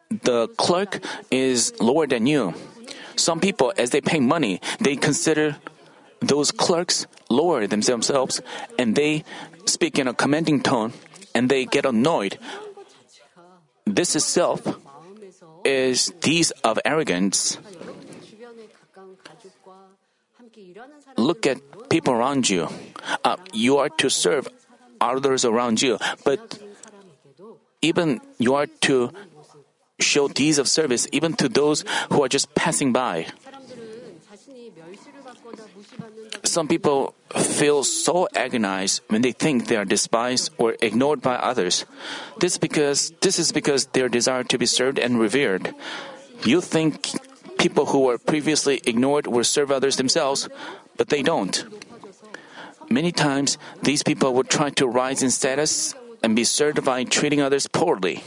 the 0.09 0.47
clerk 0.57 1.03
is 1.31 1.73
lower 1.79 2.07
than 2.07 2.27
you. 2.27 2.53
Some 3.15 3.39
people, 3.39 3.73
as 3.77 3.91
they 3.91 4.01
pay 4.01 4.19
money, 4.19 4.61
they 4.79 4.95
consider 4.95 5.57
those 6.19 6.51
clerks 6.51 7.05
lower 7.29 7.67
themselves 7.67 8.41
and 8.77 8.95
they 8.95 9.23
speak 9.65 9.99
in 9.99 10.07
a 10.07 10.13
commanding 10.13 10.61
tone 10.61 10.93
and 11.35 11.49
they 11.49 11.65
get 11.65 11.85
annoyed. 11.85 12.37
This 13.85 14.15
itself 14.15 14.61
is 15.65 16.13
deeds 16.19 16.51
of 16.63 16.79
arrogance. 16.85 17.57
Look 21.17 21.47
at 21.47 21.57
people 21.89 22.13
around 22.13 22.49
you. 22.49 22.67
Uh, 23.23 23.37
you 23.53 23.77
are 23.77 23.89
to 23.89 24.09
serve 24.09 24.47
others 25.01 25.45
around 25.45 25.81
you, 25.81 25.97
but 26.23 26.59
even 27.81 28.21
you 28.39 28.55
are 28.55 28.67
to 28.87 29.11
show 29.99 30.27
deeds 30.27 30.57
of 30.57 30.67
service 30.67 31.07
even 31.11 31.33
to 31.33 31.49
those 31.49 31.83
who 32.09 32.23
are 32.23 32.29
just 32.29 32.53
passing 32.55 32.93
by. 32.93 33.27
Some 36.43 36.67
people 36.67 37.15
feel 37.35 37.83
so 37.83 38.27
agonized 38.35 39.01
when 39.07 39.21
they 39.21 39.31
think 39.31 39.67
they 39.67 39.77
are 39.77 39.85
despised 39.85 40.51
or 40.57 40.75
ignored 40.81 41.21
by 41.21 41.35
others. 41.35 41.85
This 42.39 42.57
because 42.57 43.11
this 43.21 43.39
is 43.39 43.51
because 43.51 43.87
their 43.87 44.09
desire 44.09 44.43
to 44.45 44.57
be 44.57 44.65
served 44.65 44.99
and 44.99 45.19
revered. 45.19 45.73
You 46.43 46.61
think 46.61 47.09
people 47.57 47.87
who 47.87 48.01
were 48.01 48.17
previously 48.17 48.81
ignored 48.85 49.27
will 49.27 49.43
serve 49.43 49.71
others 49.71 49.95
themselves, 49.95 50.49
but 50.97 51.09
they 51.09 51.23
don't. 51.23 51.63
Many 52.89 53.11
times, 53.11 53.57
these 53.81 54.03
people 54.03 54.33
would 54.35 54.49
try 54.49 54.69
to 54.77 54.87
rise 54.87 55.23
in 55.23 55.31
status 55.31 55.95
and 56.21 56.35
be 56.35 56.43
served 56.43 56.83
by 56.83 57.03
treating 57.03 57.41
others 57.41 57.67
poorly. 57.67 58.23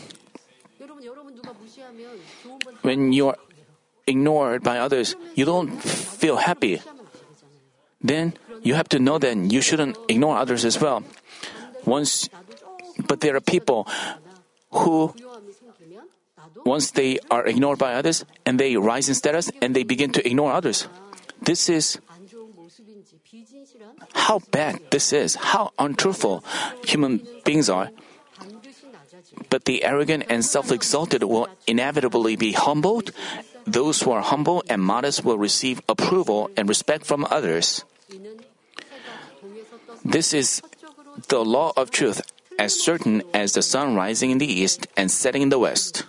When 2.83 3.13
you 3.13 3.29
are 3.29 3.39
ignored 4.07 4.63
by 4.63 4.79
others, 4.79 5.15
you 5.35 5.45
don't 5.45 5.77
feel 5.83 6.37
happy. 6.37 6.81
Then 8.07 8.35
you 8.63 8.75
have 8.75 8.89
to 8.95 8.99
know 9.03 9.19
that 9.19 9.37
you 9.37 9.61
shouldn't 9.61 9.99
ignore 10.09 10.39
others 10.39 10.65
as 10.65 10.81
well. 10.81 11.03
Once, 11.85 12.31
but 13.07 13.21
there 13.21 13.35
are 13.35 13.43
people 13.43 13.87
who, 14.71 15.11
once 16.65 16.93
they 16.93 17.19
are 17.31 17.47
ignored 17.47 17.79
by 17.79 17.95
others 17.95 18.25
and 18.47 18.61
they 18.63 18.77
rise 18.77 19.09
in 19.09 19.15
status 19.15 19.51
and 19.61 19.75
they 19.75 19.83
begin 19.83 20.13
to 20.13 20.23
ignore 20.23 20.53
others. 20.53 20.87
This 21.43 21.69
is 21.69 21.99
how 24.15 24.39
bad 24.55 24.79
this 24.91 25.13
is, 25.13 25.35
how 25.35 25.73
untruthful 25.79 26.45
human 26.87 27.27
beings 27.45 27.69
are. 27.69 27.91
But 29.51 29.65
the 29.65 29.83
arrogant 29.83 30.31
and 30.31 30.45
self 30.45 30.71
exalted 30.71 31.25
will 31.25 31.49
inevitably 31.67 32.37
be 32.37 32.53
humbled. 32.53 33.11
Those 33.67 34.03
who 34.03 34.13
are 34.13 34.23
humble 34.23 34.63
and 34.71 34.81
modest 34.81 35.25
will 35.25 35.39
receive 35.39 35.83
approval 35.89 36.51
and 36.57 36.69
respect 36.69 37.05
from 37.05 37.27
others. 37.31 37.83
This 40.05 40.33
is 40.33 40.63
the 41.29 41.45
law 41.45 41.73
of 41.77 41.91
truth, 41.91 42.23
as 42.59 42.79
certain 42.79 43.23
as 43.35 43.53
the 43.53 43.63
sun 43.63 43.95
rising 43.95 44.31
in 44.31 44.39
the 44.39 44.47
east 44.47 44.87
and 44.97 45.11
setting 45.11 45.43
in 45.43 45.49
the 45.49 45.59
west. 45.59 46.05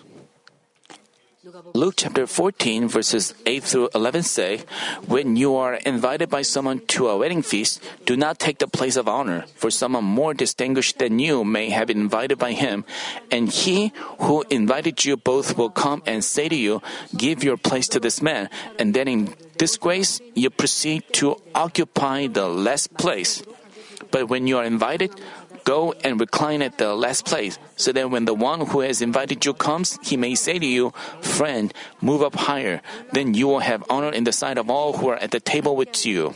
Luke 1.74 1.96
chapter 1.98 2.28
14 2.28 2.88
verses 2.88 3.34
8 3.46 3.64
through 3.64 3.90
11 3.96 4.24
say, 4.24 4.62
When 5.08 5.36
you 5.36 5.56
are 5.56 5.76
invited 5.76 6.30
by 6.30 6.42
someone 6.42 6.86
to 6.88 7.08
a 7.08 7.18
wedding 7.18 7.42
feast, 7.42 7.82
do 8.06 8.18
not 8.18 8.38
take 8.38 8.60
the 8.60 8.68
place 8.68 8.96
of 8.96 9.08
honor, 9.08 9.46
for 9.56 9.72
someone 9.72 10.04
more 10.04 10.34
distinguished 10.34 11.00
than 11.00 11.20
you 11.20 11.44
may 11.44 11.70
have 11.70 11.88
been 11.88 12.00
invited 12.00 12.38
by 12.38 12.52
him, 12.52 12.86
and 13.32 13.50
he 13.50 13.94
who 14.20 14.44
invited 14.50 15.06
you 15.06 15.18
both 15.18 15.58
will 15.58 15.70
come 15.70 16.04
and 16.06 16.24
say 16.24 16.50
to 16.50 16.56
you, 16.56 16.82
Give 17.16 17.44
your 17.44 17.58
place 17.58 17.88
to 17.90 18.00
this 18.00 18.22
man, 18.22 18.50
and 18.78 18.94
then 18.94 19.08
in 19.08 19.34
disgrace 19.58 20.22
you 20.34 20.50
proceed 20.50 21.04
to 21.14 21.42
occupy 21.54 22.28
the 22.28 22.48
last 22.48 22.96
place. 22.98 23.44
But 24.12 24.30
when 24.30 24.48
you 24.48 24.58
are 24.58 24.66
invited, 24.66 25.12
Go 25.68 25.92
and 26.02 26.18
recline 26.18 26.62
at 26.62 26.78
the 26.78 26.96
last 26.96 27.26
place, 27.26 27.60
so 27.76 27.92
that 27.92 28.10
when 28.10 28.24
the 28.24 28.34
one 28.34 28.72
who 28.72 28.80
has 28.88 29.02
invited 29.02 29.44
you 29.44 29.52
comes, 29.52 30.00
he 30.02 30.16
may 30.16 30.34
say 30.34 30.58
to 30.58 30.66
you, 30.66 30.96
Friend, 31.20 31.74
move 32.00 32.24
up 32.24 32.36
higher. 32.36 32.80
Then 33.12 33.34
you 33.34 33.52
will 33.52 33.60
have 33.60 33.84
honor 33.90 34.08
in 34.08 34.24
the 34.24 34.32
sight 34.32 34.58
of 34.58 34.70
all 34.70 34.96
who 34.96 35.10
are 35.10 35.20
at 35.20 35.32
the 35.32 35.42
table 35.42 35.76
with 35.76 36.06
you. 36.06 36.34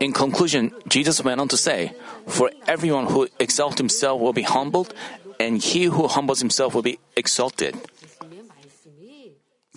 In 0.00 0.12
conclusion, 0.12 0.72
Jesus 0.88 1.22
went 1.22 1.40
on 1.42 1.48
to 1.48 1.58
say, 1.58 1.92
For 2.26 2.50
everyone 2.66 3.06
who 3.06 3.28
exalts 3.38 3.76
himself 3.76 4.18
will 4.18 4.32
be 4.32 4.48
humbled, 4.48 4.94
and 5.40 5.56
he 5.56 5.88
who 5.88 6.06
humbles 6.06 6.44
himself 6.44 6.76
will 6.76 6.84
be 6.84 7.00
exalted. 7.16 7.72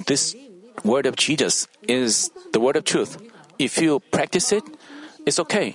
This 0.06 0.36
word 0.84 1.06
of 1.08 1.16
Jesus 1.16 1.72
is 1.88 2.30
the 2.52 2.60
word 2.60 2.76
of 2.76 2.84
truth. 2.84 3.16
If 3.58 3.80
you 3.80 4.04
practice 4.12 4.52
it, 4.52 4.64
it's 5.26 5.40
okay. 5.40 5.74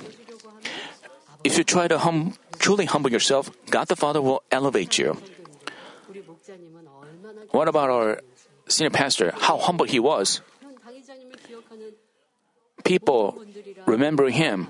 If 1.42 1.56
you 1.56 1.64
try 1.64 1.88
to 1.88 1.96
hum, 1.96 2.36
truly 2.58 2.84
humble 2.84 3.10
yourself, 3.10 3.48
God 3.70 3.88
the 3.88 3.96
Father 3.96 4.20
will 4.20 4.42
elevate 4.52 4.98
you. 4.98 5.16
What 7.56 7.68
about 7.68 7.88
our 7.88 8.20
senior 8.68 8.90
pastor? 8.90 9.32
How 9.32 9.56
humble 9.56 9.86
he 9.86 9.98
was. 9.98 10.42
People 12.84 13.40
remember 13.86 14.28
him. 14.28 14.68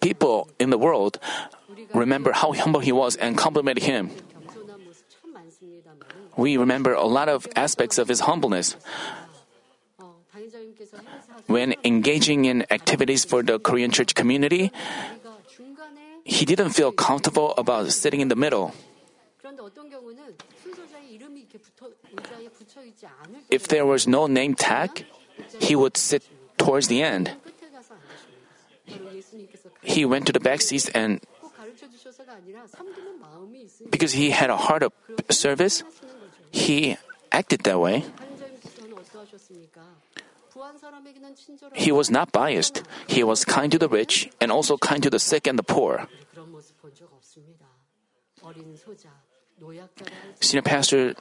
People 0.00 0.48
in 0.58 0.70
the 0.70 0.78
world 0.78 1.18
remember 1.94 2.32
how 2.32 2.52
humble 2.52 2.80
he 2.80 2.92
was 2.92 3.16
and 3.16 3.36
complimented 3.36 3.84
him 3.84 4.10
we 6.36 6.56
remember 6.56 6.94
a 6.94 7.06
lot 7.06 7.28
of 7.28 7.46
aspects 7.56 7.98
of 7.98 8.08
his 8.08 8.20
humbleness. 8.20 8.76
When 11.46 11.74
engaging 11.84 12.44
in 12.44 12.64
activities 12.70 13.24
for 13.24 13.42
the 13.42 13.58
Korean 13.58 13.90
church 13.90 14.14
community, 14.14 14.72
he 16.24 16.44
didn't 16.44 16.70
feel 16.70 16.92
comfortable 16.92 17.52
about 17.58 17.90
sitting 17.92 18.20
in 18.20 18.28
the 18.28 18.36
middle. 18.36 18.72
If 23.50 23.68
there 23.68 23.84
was 23.84 24.06
no 24.06 24.26
name 24.26 24.54
tag, 24.54 25.04
he 25.58 25.74
would 25.74 25.96
sit 25.96 26.22
towards 26.56 26.88
the 26.88 27.02
end. 27.02 27.32
He 29.82 30.04
went 30.04 30.26
to 30.26 30.32
the 30.32 30.40
back 30.40 30.60
seats 30.60 30.88
and 30.90 31.20
because 33.90 34.12
he 34.12 34.30
had 34.30 34.50
a 34.50 34.56
heart 34.56 34.82
of 34.82 34.92
service, 35.30 35.82
he 36.50 36.96
acted 37.32 37.60
that 37.64 37.78
way. 37.78 38.04
He 41.74 41.92
was 41.92 42.10
not 42.10 42.32
biased. 42.32 42.82
He 43.06 43.22
was 43.22 43.44
kind 43.44 43.70
to 43.72 43.78
the 43.78 43.88
rich 43.88 44.30
and 44.40 44.50
also 44.50 44.76
kind 44.76 45.02
to 45.02 45.10
the 45.10 45.18
sick 45.18 45.46
and 45.46 45.58
the 45.58 45.62
poor. 45.62 46.06
Senior 50.40 50.62
pastor 50.62 51.14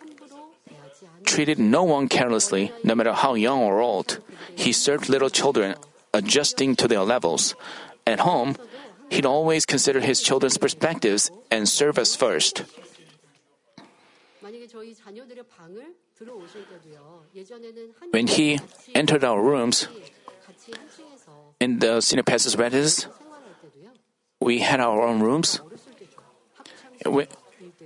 treated 1.25 1.59
no 1.59 1.83
one 1.83 2.07
carelessly, 2.07 2.71
no 2.83 2.95
matter 2.95 3.13
how 3.13 3.33
young 3.35 3.61
or 3.61 3.79
old. 3.79 4.19
He 4.55 4.71
served 4.71 5.09
little 5.09 5.29
children, 5.29 5.75
adjusting 6.13 6.75
to 6.75 6.87
their 6.87 7.03
levels. 7.03 7.55
At 8.05 8.21
home, 8.21 8.55
he'd 9.09 9.25
always 9.25 9.65
consider 9.65 9.99
his 9.99 10.21
children's 10.21 10.57
perspectives 10.57 11.31
and 11.51 11.67
serve 11.67 11.97
us 11.97 12.15
first. 12.15 12.63
When 18.11 18.27
he 18.27 18.59
entered 18.95 19.23
our 19.23 19.41
rooms, 19.41 19.87
in 21.59 21.79
the 21.79 22.01
senior 22.01 22.23
pastor's 22.23 22.57
residence, 22.57 23.07
we 24.39 24.59
had 24.59 24.79
our 24.79 25.01
own 25.01 25.19
rooms. 25.21 25.61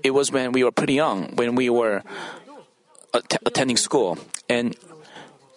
It 0.04 0.12
was 0.12 0.32
when 0.32 0.52
we 0.52 0.64
were 0.64 0.72
pretty 0.72 0.94
young, 0.94 1.36
when 1.36 1.56
we 1.56 1.70
were 1.70 2.04
att- 3.14 3.42
attending 3.46 3.78
school. 3.78 4.18
And 4.50 4.76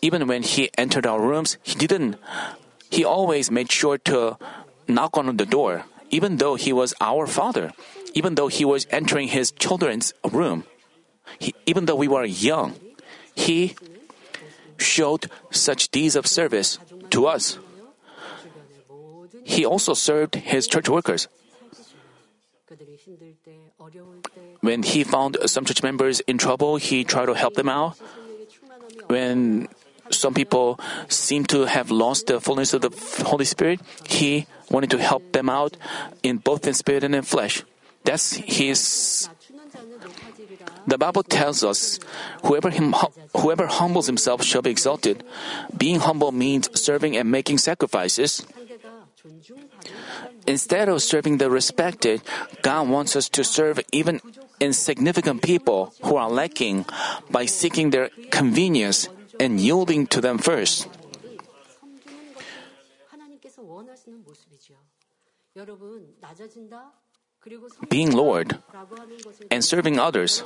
even 0.02 0.26
when 0.26 0.42
he 0.42 0.70
entered 0.76 1.06
our 1.06 1.20
rooms, 1.20 1.58
he 1.62 1.74
didn't, 1.74 2.16
he 2.90 3.04
always 3.04 3.50
made 3.50 3.70
sure 3.70 3.98
to 3.98 4.36
knock 4.88 5.16
on 5.16 5.36
the 5.36 5.46
door, 5.46 5.84
even 6.10 6.36
though 6.36 6.54
he 6.54 6.72
was 6.72 6.94
our 7.00 7.26
father, 7.26 7.72
even 8.14 8.34
though 8.34 8.48
he 8.48 8.64
was 8.64 8.86
entering 8.90 9.28
his 9.28 9.52
children's 9.52 10.12
room. 10.30 10.64
he, 11.38 11.54
even 11.66 11.86
though 11.86 11.96
we 11.96 12.08
were 12.08 12.24
young, 12.24 12.74
He 13.36 13.76
showed 14.78 15.28
such 15.52 15.92
deeds 15.92 16.16
of 16.16 16.26
service 16.26 16.78
to 17.10 17.26
us. 17.28 17.58
He 19.44 19.64
also 19.64 19.92
served 19.94 20.34
His 20.34 20.66
church 20.66 20.88
workers. 20.88 21.28
When 24.60 24.82
He 24.82 25.04
found 25.04 25.36
some 25.46 25.64
church 25.64 25.82
members 25.84 26.20
in 26.24 26.38
trouble, 26.38 26.76
He 26.76 27.04
tried 27.04 27.26
to 27.26 27.34
help 27.34 27.54
them 27.54 27.68
out. 27.68 28.00
When 29.06 29.68
some 30.10 30.34
people 30.34 30.78
seem 31.08 31.44
to 31.46 31.64
have 31.64 31.90
lost 31.90 32.26
the 32.26 32.40
fullness 32.40 32.74
of 32.74 32.82
the 32.82 32.90
Holy 33.24 33.44
Spirit, 33.44 33.80
He 34.08 34.46
wanted 34.70 34.90
to 34.90 34.98
help 34.98 35.32
them 35.32 35.48
out 35.48 35.76
in 36.22 36.38
both 36.38 36.66
in 36.66 36.74
spirit 36.74 37.04
and 37.04 37.14
in 37.14 37.22
flesh. 37.22 37.62
That's 38.04 38.34
His 38.34 39.28
the 40.86 40.98
Bible 40.98 41.22
tells 41.24 41.64
us, 41.64 41.98
whoever, 42.44 42.70
him, 42.70 42.94
whoever 43.36 43.66
humbles 43.66 44.06
himself 44.06 44.42
shall 44.42 44.62
be 44.62 44.70
exalted. 44.70 45.24
Being 45.76 46.00
humble 46.00 46.30
means 46.30 46.70
serving 46.78 47.16
and 47.16 47.30
making 47.30 47.58
sacrifices. 47.58 48.46
Instead 50.46 50.88
of 50.88 51.02
serving 51.02 51.38
the 51.38 51.50
respected, 51.50 52.22
God 52.62 52.88
wants 52.88 53.16
us 53.16 53.28
to 53.30 53.42
serve 53.42 53.80
even 53.90 54.20
insignificant 54.60 55.42
people 55.42 55.92
who 56.02 56.16
are 56.16 56.30
lacking 56.30 56.86
by 57.30 57.46
seeking 57.46 57.90
their 57.90 58.10
convenience 58.30 59.08
and 59.40 59.60
yielding 59.60 60.06
to 60.08 60.20
them 60.20 60.38
first. 60.38 60.88
Being 67.88 68.12
Lord 68.12 68.58
and 69.50 69.64
serving 69.64 69.98
others. 69.98 70.42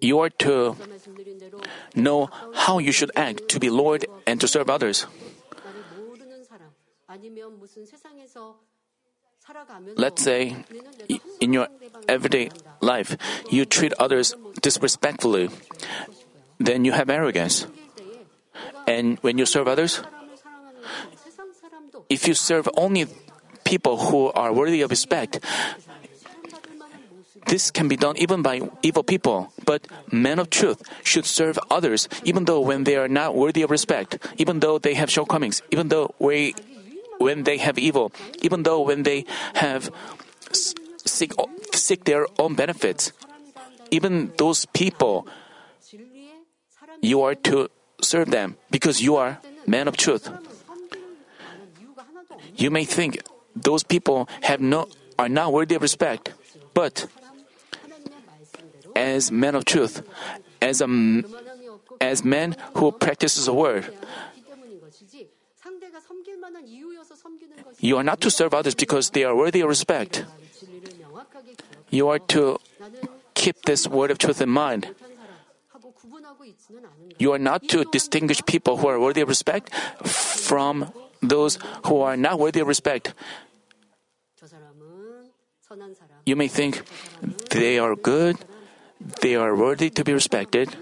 You 0.00 0.18
are 0.20 0.30
to 0.30 0.76
know 1.94 2.28
how 2.54 2.78
you 2.78 2.92
should 2.92 3.10
act 3.16 3.48
to 3.48 3.58
be 3.58 3.70
Lord 3.70 4.04
and 4.26 4.40
to 4.40 4.46
serve 4.46 4.68
others. 4.68 5.06
Let's 9.96 10.22
say 10.22 10.56
in 11.40 11.52
your 11.52 11.68
everyday 12.08 12.50
life 12.80 13.16
you 13.50 13.64
treat 13.64 13.92
others 13.98 14.34
disrespectfully, 14.60 15.50
then 16.58 16.84
you 16.84 16.92
have 16.92 17.10
arrogance. 17.10 17.66
And 18.86 19.18
when 19.20 19.38
you 19.38 19.46
serve 19.46 19.68
others, 19.68 20.02
if 22.08 22.28
you 22.28 22.34
serve 22.34 22.68
only 22.76 23.06
people 23.64 23.96
who 23.96 24.30
are 24.32 24.52
worthy 24.52 24.82
of 24.82 24.90
respect, 24.90 25.40
this 27.46 27.70
can 27.70 27.88
be 27.88 27.96
done 27.96 28.16
even 28.16 28.42
by 28.42 28.60
evil 28.82 29.02
people. 29.02 29.52
But 29.64 29.86
men 30.10 30.38
of 30.38 30.50
truth 30.50 30.82
should 31.02 31.26
serve 31.26 31.58
others 31.70 32.08
even 32.24 32.44
though 32.44 32.60
when 32.60 32.84
they 32.84 32.96
are 32.96 33.08
not 33.08 33.34
worthy 33.34 33.62
of 33.62 33.70
respect, 33.70 34.18
even 34.38 34.60
though 34.60 34.78
they 34.78 34.94
have 34.94 35.10
shortcomings, 35.10 35.62
even 35.70 35.88
though 35.88 36.14
we, 36.18 36.54
when 37.22 37.44
they 37.44 37.58
have 37.58 37.78
evil, 37.78 38.12
even 38.42 38.62
though 38.62 38.80
when 38.80 39.02
they 39.02 39.24
have 39.54 39.90
seek, 40.52 41.32
seek 41.72 42.04
their 42.04 42.26
own 42.38 42.54
benefits, 42.54 43.12
even 43.90 44.32
those 44.38 44.66
people, 44.72 45.26
you 47.00 47.22
are 47.22 47.34
to 47.34 47.68
serve 48.00 48.30
them 48.30 48.56
because 48.70 49.02
you 49.02 49.16
are 49.16 49.38
men 49.66 49.88
of 49.88 49.96
truth. 49.96 50.28
You 52.56 52.70
may 52.70 52.84
think 52.84 53.18
those 53.54 53.82
people 53.82 54.28
have 54.42 54.60
no 54.60 54.88
are 55.18 55.28
not 55.28 55.52
worthy 55.52 55.74
of 55.74 55.82
respect, 55.82 56.32
but 56.74 57.06
as 58.96 59.30
men 59.30 59.54
of 59.54 59.64
truth, 59.64 60.02
as 60.60 60.80
a 60.80 60.88
as 62.00 62.24
men 62.24 62.56
who 62.74 62.90
practices 62.92 63.46
the 63.46 63.54
word, 63.54 63.92
you 67.78 67.96
are 67.96 68.04
not 68.04 68.20
to 68.20 68.30
serve 68.30 68.54
others 68.54 68.74
because 68.74 69.10
they 69.10 69.24
are 69.24 69.34
worthy 69.34 69.60
of 69.60 69.68
respect. 69.68 70.24
You 71.90 72.08
are 72.08 72.18
to 72.30 72.58
keep 73.34 73.62
this 73.62 73.86
word 73.86 74.10
of 74.10 74.18
truth 74.18 74.40
in 74.40 74.48
mind. 74.48 74.94
You 77.18 77.32
are 77.32 77.38
not 77.38 77.68
to 77.68 77.84
distinguish 77.90 78.40
people 78.46 78.78
who 78.78 78.88
are 78.88 78.98
worthy 78.98 79.20
of 79.20 79.28
respect 79.28 79.74
from 80.04 80.92
those 81.20 81.58
who 81.86 82.00
are 82.00 82.16
not 82.16 82.38
worthy 82.38 82.60
of 82.60 82.68
respect. 82.68 83.14
You 86.24 86.36
may 86.36 86.48
think 86.48 86.82
they 87.50 87.78
are 87.78 87.96
good, 87.96 88.36
they 89.20 89.34
are 89.34 89.54
worthy 89.56 89.90
to 89.90 90.04
be 90.04 90.12
respected, 90.12 90.76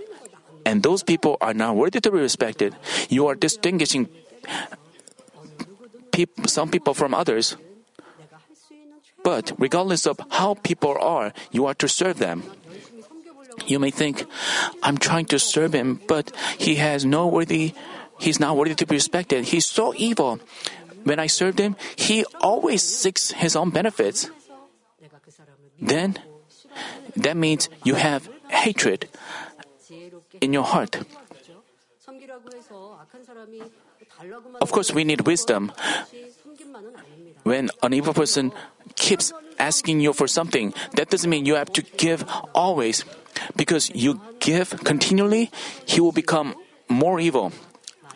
and 0.66 0.82
those 0.82 1.02
people 1.02 1.36
are 1.40 1.54
not 1.54 1.76
worthy 1.76 2.00
to 2.00 2.10
be 2.10 2.18
respected. 2.18 2.76
You 3.08 3.26
are 3.28 3.34
distinguishing 3.34 4.08
peop- 6.26 6.48
some 6.48 6.68
people 6.68 6.94
from 6.94 7.14
others. 7.14 7.56
But 9.22 9.52
regardless 9.58 10.06
of 10.06 10.20
how 10.30 10.54
people 10.54 10.96
are, 10.96 11.32
you 11.52 11.66
are 11.66 11.74
to 11.74 11.88
serve 11.88 12.18
them. 12.18 12.44
You 13.66 13.78
may 13.78 13.90
think, 13.90 14.24
I'm 14.82 14.96
trying 14.96 15.26
to 15.26 15.38
serve 15.38 15.74
him, 15.74 16.00
but 16.08 16.32
he 16.56 16.76
has 16.76 17.04
no 17.04 17.26
worthy, 17.26 17.72
he's 18.18 18.40
not 18.40 18.56
worthy 18.56 18.74
to 18.74 18.86
be 18.86 18.96
respected. 18.96 19.52
He's 19.52 19.66
so 19.66 19.92
evil. 19.96 20.40
When 21.04 21.18
I 21.18 21.28
served 21.28 21.58
him, 21.58 21.76
he 21.96 22.24
always 22.40 22.82
seeks 22.82 23.32
his 23.32 23.56
own 23.56 23.70
benefits. 23.70 24.30
Then, 25.80 26.16
that 27.16 27.36
means 27.36 27.68
you 27.84 27.94
have 27.96 28.28
hatred 28.48 29.08
in 30.40 30.52
your 30.52 30.64
heart. 30.64 30.96
Of 34.60 34.72
course, 34.72 34.92
we 34.92 35.04
need 35.04 35.22
wisdom. 35.22 35.72
When 37.44 37.70
an 37.82 37.94
evil 37.94 38.12
person 38.12 38.52
keeps 38.96 39.32
asking 39.58 40.00
you 40.00 40.12
for 40.12 40.28
something, 40.28 40.74
that 40.94 41.10
doesn't 41.10 41.30
mean 41.30 41.46
you 41.46 41.54
have 41.54 41.72
to 41.72 41.82
give 41.96 42.24
always. 42.54 43.04
Because 43.56 43.90
you 43.94 44.20
give 44.38 44.84
continually, 44.84 45.50
he 45.86 46.00
will 46.00 46.12
become 46.12 46.54
more 46.88 47.20
evil. 47.20 47.52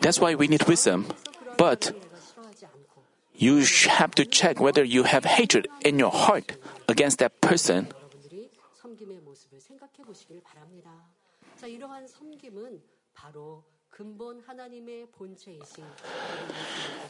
That's 0.01 0.19
why 0.19 0.35
we 0.35 0.47
need 0.47 0.63
wisdom. 0.67 1.07
But 1.57 1.93
you 3.33 3.65
have 3.89 4.13
to 4.15 4.25
check 4.25 4.59
whether 4.59 4.83
you 4.83 5.03
have 5.03 5.25
hatred 5.25 5.67
in 5.81 5.99
your 5.99 6.11
heart 6.11 6.53
against 6.87 7.19
that 7.19 7.41
person. 7.41 7.89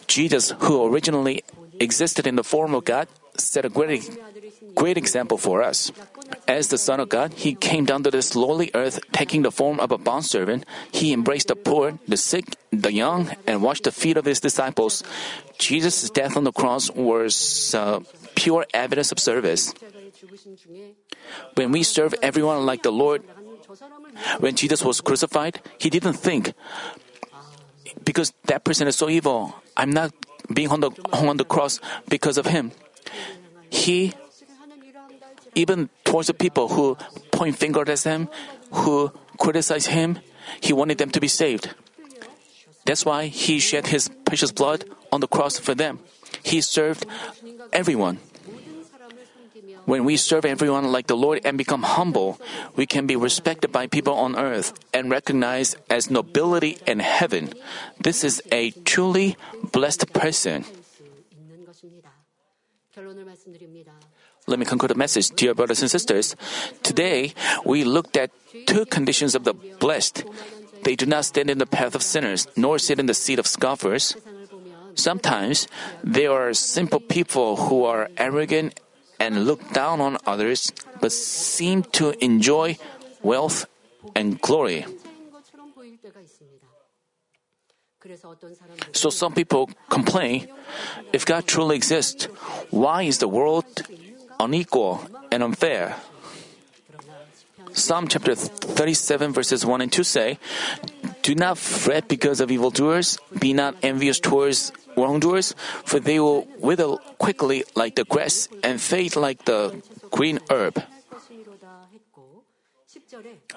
Jesus, 0.08 0.54
who 0.60 0.86
originally 0.86 1.44
existed 1.80 2.28
in 2.28 2.36
the 2.36 2.44
form 2.44 2.76
of 2.76 2.86
God, 2.86 3.08
set 3.38 3.66
a 3.66 3.70
great, 3.70 4.06
great 4.76 4.98
example 4.98 5.38
for 5.38 5.64
us. 5.64 5.92
As 6.48 6.70
the 6.70 6.78
Son 6.78 7.00
of 7.00 7.10
God, 7.10 7.34
he 7.34 7.56
came 7.56 7.86
down 7.86 8.04
to 8.04 8.12
this 8.12 8.36
lowly 8.36 8.70
earth, 8.74 9.00
taking 9.12 9.42
the 9.42 9.52
form 9.52 9.80
of 9.80 9.92
a 9.92 9.98
bondservant. 9.98 10.66
He 10.92 11.12
embraced 11.12 11.48
the 11.48 11.56
poor, 11.56 11.98
the 12.08 12.18
sick, 12.18 12.56
the 12.72 12.94
young, 12.94 13.32
and 13.48 13.62
washed 13.62 13.84
the 13.86 13.92
feet 13.92 14.18
of 14.18 14.26
his 14.26 14.40
disciples. 14.40 15.04
Jesus' 15.58 16.10
death 16.10 16.38
on 16.38 16.44
the 16.44 16.54
cross 16.54 16.92
was 16.92 17.74
uh, 17.74 18.00
pure 18.36 18.66
evidence 18.74 19.12
of 19.12 19.20
service. 19.20 19.74
When 21.56 21.72
we 21.72 21.84
serve 21.84 22.14
everyone 22.22 22.66
like 22.66 22.84
the 22.84 22.92
Lord, 22.92 23.24
when 24.40 24.56
Jesus 24.56 24.84
was 24.84 25.02
crucified, 25.02 25.62
he 25.78 25.90
didn't 25.90 26.14
think, 26.14 26.54
because 28.04 28.34
that 28.46 28.64
person 28.64 28.88
is 28.88 28.96
so 28.96 29.10
evil, 29.10 29.56
I'm 29.76 29.92
not 29.92 30.14
being 30.54 30.70
hung 30.70 30.84
on 30.84 31.38
the 31.38 31.46
cross 31.46 31.80
because 32.08 32.38
of 32.38 32.46
him. 32.46 32.72
He, 33.70 34.14
even 35.56 35.90
towards 36.04 36.28
the 36.28 36.34
people 36.34 36.70
who 36.70 36.98
point 37.32 37.58
fingers 37.58 38.06
at 38.06 38.12
him, 38.12 38.30
who 38.72 39.12
criticize 39.38 39.88
him, 39.88 40.20
he 40.62 40.74
wanted 40.74 40.98
them 40.98 41.10
to 41.12 41.20
be 41.20 41.28
saved. 41.28 41.74
That's 42.86 43.04
why 43.04 43.28
he 43.28 43.60
shed 43.60 43.88
his 43.88 44.10
precious 44.26 44.52
blood 44.52 44.86
on 45.12 45.20
the 45.20 45.28
cross 45.28 45.58
for 45.58 45.74
them. 45.74 46.00
He 46.44 46.62
served 46.62 47.06
everyone. 47.74 48.20
When 49.86 50.04
we 50.04 50.18
serve 50.18 50.46
everyone 50.46 50.92
like 50.92 51.08
the 51.08 51.16
Lord 51.16 51.42
and 51.46 51.58
become 51.58 51.84
humble, 51.84 52.42
we 52.76 52.86
can 52.86 53.06
be 53.06 53.16
respected 53.16 53.72
by 53.72 53.88
people 53.88 54.14
on 54.14 54.36
earth 54.36 54.74
and 54.94 55.12
recognized 55.12 55.78
as 55.90 56.10
nobility 56.10 56.78
in 56.88 57.00
heaven. 57.00 57.54
This 58.02 58.24
is 58.24 58.42
a 58.52 58.72
truly 58.84 59.38
blessed 59.72 60.12
person. 60.14 60.66
Let 64.48 64.60
me 64.60 64.66
conclude 64.66 64.92
the 64.92 64.96
message, 64.96 65.30
dear 65.32 65.54
brothers 65.54 65.82
and 65.82 65.90
sisters. 65.90 66.36
Today, 66.82 67.34
we 67.66 67.84
looked 67.84 68.18
at 68.18 68.32
two 68.66 68.86
conditions 68.86 69.36
of 69.36 69.44
the 69.44 69.54
blessed. 69.54 70.24
They 70.84 70.96
do 70.96 71.06
not 71.06 71.26
stand 71.26 71.50
in 71.50 71.58
the 71.58 71.66
path 71.66 71.96
of 71.96 72.02
sinners, 72.02 72.48
nor 72.56 72.78
sit 72.78 73.00
in 73.00 73.06
the 73.06 73.14
seat 73.14 73.40
of 73.40 73.48
scoffers. 73.48 74.16
Sometimes 74.94 75.68
there 76.04 76.32
are 76.32 76.54
simple 76.54 77.00
people 77.00 77.68
who 77.68 77.84
are 77.84 78.10
arrogant 78.18 78.80
and 79.20 79.46
look 79.46 79.62
down 79.74 80.02
on 80.02 80.18
others. 80.26 80.72
but 81.00 81.12
seem 81.12 81.84
to 81.94 82.14
enjoy 82.24 82.78
wealth 83.22 83.66
and 84.16 84.40
glory. 84.42 84.86
So 88.94 89.10
some 89.10 89.34
people 89.34 89.70
complain 89.90 90.48
if 91.12 91.26
God 91.26 91.48
truly 91.48 91.76
exists, 91.76 92.26
why 92.70 93.04
is 93.04 93.18
the 93.18 93.28
world 93.28 93.66
unequal 94.40 95.02
and 95.32 95.44
unfair? 95.44 95.96
Psalm 97.74 98.08
chapter 98.08 98.36
37 98.36 99.34
verses 99.34 99.66
1 99.66 99.82
and 99.82 99.92
2 99.92 100.04
say, 100.04 100.38
Do 101.26 101.34
not 101.34 101.58
fret 101.58 102.08
because 102.08 102.38
of 102.38 102.52
evildoers, 102.52 103.18
be 103.34 103.52
not 103.52 103.74
envious 103.82 104.20
towards 104.20 104.72
wrongdoers, 104.96 105.58
for 105.84 106.00
they 106.00 106.20
will 106.20 106.46
wither 106.62 107.02
quickly 107.18 107.66
like 107.74 107.96
the 107.96 108.06
grass 108.06 108.48
and 108.62 108.80
fade 108.80 109.16
like 109.16 109.46
the 109.46 109.82
green 110.12 110.38
herb. 110.52 110.78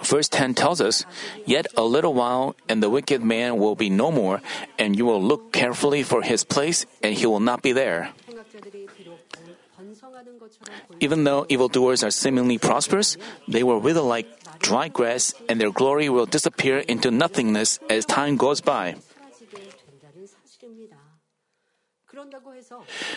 Verse 0.01 0.29
10 0.31 0.55
tells 0.55 0.81
us, 0.81 1.05
Yet 1.45 1.67
a 1.77 1.85
little 1.85 2.15
while, 2.15 2.57
and 2.71 2.83
the 2.83 2.89
wicked 2.89 3.23
man 3.23 3.59
will 3.59 3.77
be 3.77 3.91
no 3.91 4.11
more, 4.11 4.41
and 4.79 4.97
you 4.97 5.05
will 5.05 5.21
look 5.21 5.53
carefully 5.53 6.03
for 6.03 6.23
his 6.23 6.45
place, 6.45 6.87
and 7.03 7.13
he 7.13 7.27
will 7.27 7.45
not 7.45 7.61
be 7.61 7.73
there. 7.73 8.17
Even 11.01 11.25
though 11.25 11.45
evildoers 11.51 12.03
are 12.03 12.11
seemingly 12.11 12.57
prosperous, 12.57 13.19
they 13.47 13.63
will 13.63 13.81
wither 13.81 14.01
like 14.01 14.27
dry 14.59 14.89
grass, 14.89 15.35
and 15.49 15.61
their 15.61 15.71
glory 15.71 16.09
will 16.09 16.27
disappear 16.27 16.79
into 16.79 17.11
nothingness 17.11 17.79
as 17.89 18.05
time 18.05 18.37
goes 18.37 18.61
by. 18.61 18.97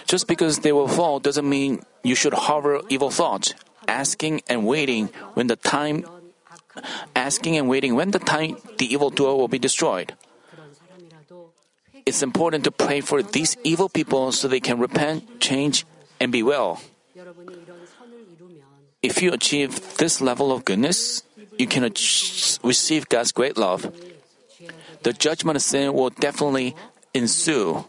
Just 0.06 0.28
because 0.28 0.60
they 0.60 0.72
will 0.72 0.88
fall 0.88 1.20
doesn't 1.20 1.48
mean 1.48 1.82
you 2.04 2.16
should 2.16 2.34
harbor 2.34 2.82
evil 2.90 3.10
thoughts, 3.10 3.54
asking 3.88 4.42
and 4.48 4.66
waiting 4.66 5.08
when 5.34 5.48
the 5.48 5.56
time 5.56 6.06
asking 7.16 7.58
and 7.58 7.68
waiting 7.68 7.96
when 7.96 8.12
the 8.12 8.20
time 8.20 8.56
the 8.78 8.86
evil 8.86 9.08
evildoer 9.08 9.36
will 9.36 9.48
be 9.48 9.60
destroyed. 9.60 10.14
It's 12.06 12.24
important 12.24 12.64
to 12.64 12.72
pray 12.72 13.02
for 13.02 13.22
these 13.22 13.58
evil 13.64 13.90
people 13.90 14.32
so 14.32 14.48
they 14.48 14.60
can 14.60 14.80
repent, 14.80 15.40
change, 15.40 15.86
and 16.20 16.32
be 16.32 16.44
well. 16.44 16.82
If 19.02 19.22
you 19.22 19.34
achieve 19.34 19.98
this 19.98 20.22
level 20.22 20.52
of 20.52 20.66
goodness, 20.66 21.24
you 21.62 21.68
can 21.68 21.84
receive 22.64 23.08
God's 23.08 23.32
great 23.32 23.56
love. 23.56 23.86
The 25.06 25.14
judgment 25.14 25.56
of 25.56 25.62
sin 25.62 25.94
will 25.94 26.10
definitely 26.10 26.76
ensue. 27.14 27.86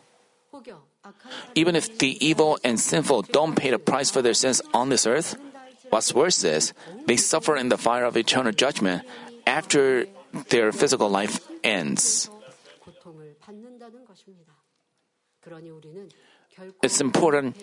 Even 1.54 1.74
if 1.74 1.98
the 1.98 2.20
evil 2.20 2.58
and 2.62 2.78
sinful 2.78 3.32
don't 3.32 3.56
pay 3.56 3.70
the 3.70 3.80
price 3.80 4.10
for 4.10 4.20
their 4.20 4.36
sins 4.36 4.60
on 4.76 4.92
this 4.92 5.06
earth, 5.08 5.36
what's 5.88 6.12
worse 6.12 6.44
is 6.44 6.72
they 7.06 7.16
suffer 7.16 7.56
in 7.56 7.68
the 7.68 7.80
fire 7.80 8.04
of 8.04 8.16
eternal 8.16 8.52
judgment 8.52 9.08
after 9.46 10.06
their 10.48 10.72
physical 10.72 11.08
life 11.08 11.40
ends. 11.64 12.28
It's 16.82 17.00
important 17.00 17.56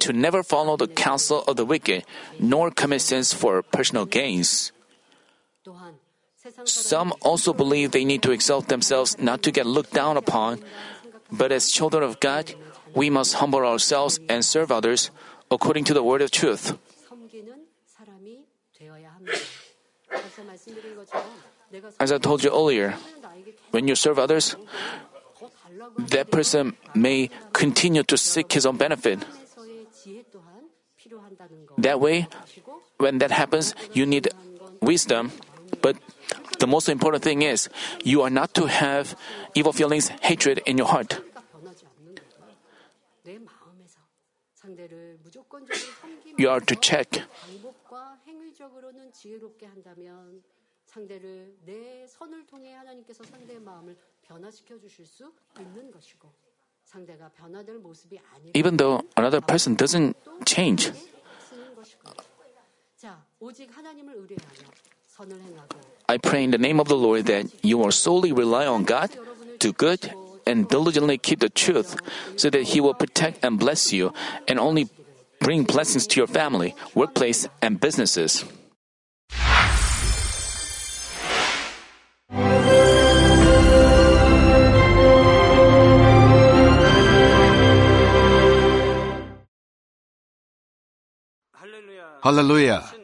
to 0.00 0.12
never 0.12 0.42
follow 0.42 0.76
the 0.76 0.88
counsel 0.88 1.44
of 1.44 1.56
the 1.56 1.64
wicked, 1.64 2.04
nor 2.40 2.70
commit 2.70 3.00
sins 3.00 3.32
for 3.32 3.62
personal 3.62 4.06
gains. 4.06 4.73
Some 6.64 7.14
also 7.22 7.52
believe 7.52 7.92
they 7.92 8.04
need 8.04 8.22
to 8.22 8.32
exalt 8.32 8.68
themselves 8.68 9.16
not 9.18 9.42
to 9.42 9.50
get 9.50 9.64
looked 9.66 9.92
down 9.92 10.16
upon, 10.16 10.60
but 11.32 11.52
as 11.52 11.70
children 11.70 12.02
of 12.02 12.20
God, 12.20 12.54
we 12.94 13.08
must 13.08 13.40
humble 13.40 13.64
ourselves 13.64 14.20
and 14.28 14.44
serve 14.44 14.70
others 14.70 15.10
according 15.50 15.84
to 15.84 15.94
the 15.94 16.02
word 16.02 16.20
of 16.20 16.30
truth. 16.30 16.76
As 21.98 22.12
I 22.12 22.18
told 22.18 22.44
you 22.44 22.50
earlier, 22.50 22.94
when 23.70 23.88
you 23.88 23.94
serve 23.94 24.18
others, 24.18 24.56
that 25.98 26.30
person 26.30 26.76
may 26.94 27.30
continue 27.52 28.02
to 28.04 28.16
seek 28.16 28.52
his 28.52 28.66
own 28.66 28.76
benefit. 28.76 29.24
That 31.78 32.00
way, 32.00 32.28
when 32.98 33.18
that 33.18 33.30
happens, 33.30 33.74
you 33.92 34.06
need 34.06 34.28
wisdom. 34.80 35.32
But 35.84 36.00
the 36.58 36.66
most 36.66 36.88
important 36.88 37.22
thing 37.22 37.42
is 37.42 37.68
you 38.02 38.22
are 38.24 38.32
not 38.32 38.54
to 38.54 38.64
have 38.64 39.12
evil 39.52 39.76
feelings, 39.76 40.08
hatred 40.24 40.64
in 40.64 40.78
your 40.78 40.88
heart. 40.88 41.20
You 46.38 46.48
are 46.48 46.60
to 46.60 46.74
check. 46.76 47.20
Even 58.54 58.76
though 58.78 59.02
another 59.16 59.40
person 59.42 59.74
doesn't 59.74 60.16
change, 60.46 60.92
I 66.08 66.18
pray 66.18 66.42
in 66.42 66.50
the 66.50 66.58
name 66.58 66.80
of 66.80 66.88
the 66.88 66.96
Lord 66.96 67.26
that 67.26 67.46
you 67.62 67.78
will 67.78 67.92
solely 67.92 68.32
rely 68.32 68.66
on 68.66 68.84
God, 68.84 69.10
do 69.58 69.72
good, 69.72 70.12
and 70.46 70.68
diligently 70.68 71.18
keep 71.18 71.40
the 71.40 71.48
truth, 71.48 71.96
so 72.36 72.50
that 72.50 72.74
He 72.74 72.80
will 72.80 72.94
protect 72.94 73.44
and 73.44 73.58
bless 73.58 73.92
you, 73.92 74.12
and 74.48 74.58
only 74.58 74.88
bring 75.40 75.64
blessings 75.64 76.06
to 76.08 76.20
your 76.20 76.26
family, 76.26 76.74
workplace, 76.94 77.48
and 77.62 77.80
businesses. 77.80 78.44
Hallelujah. 92.24 93.03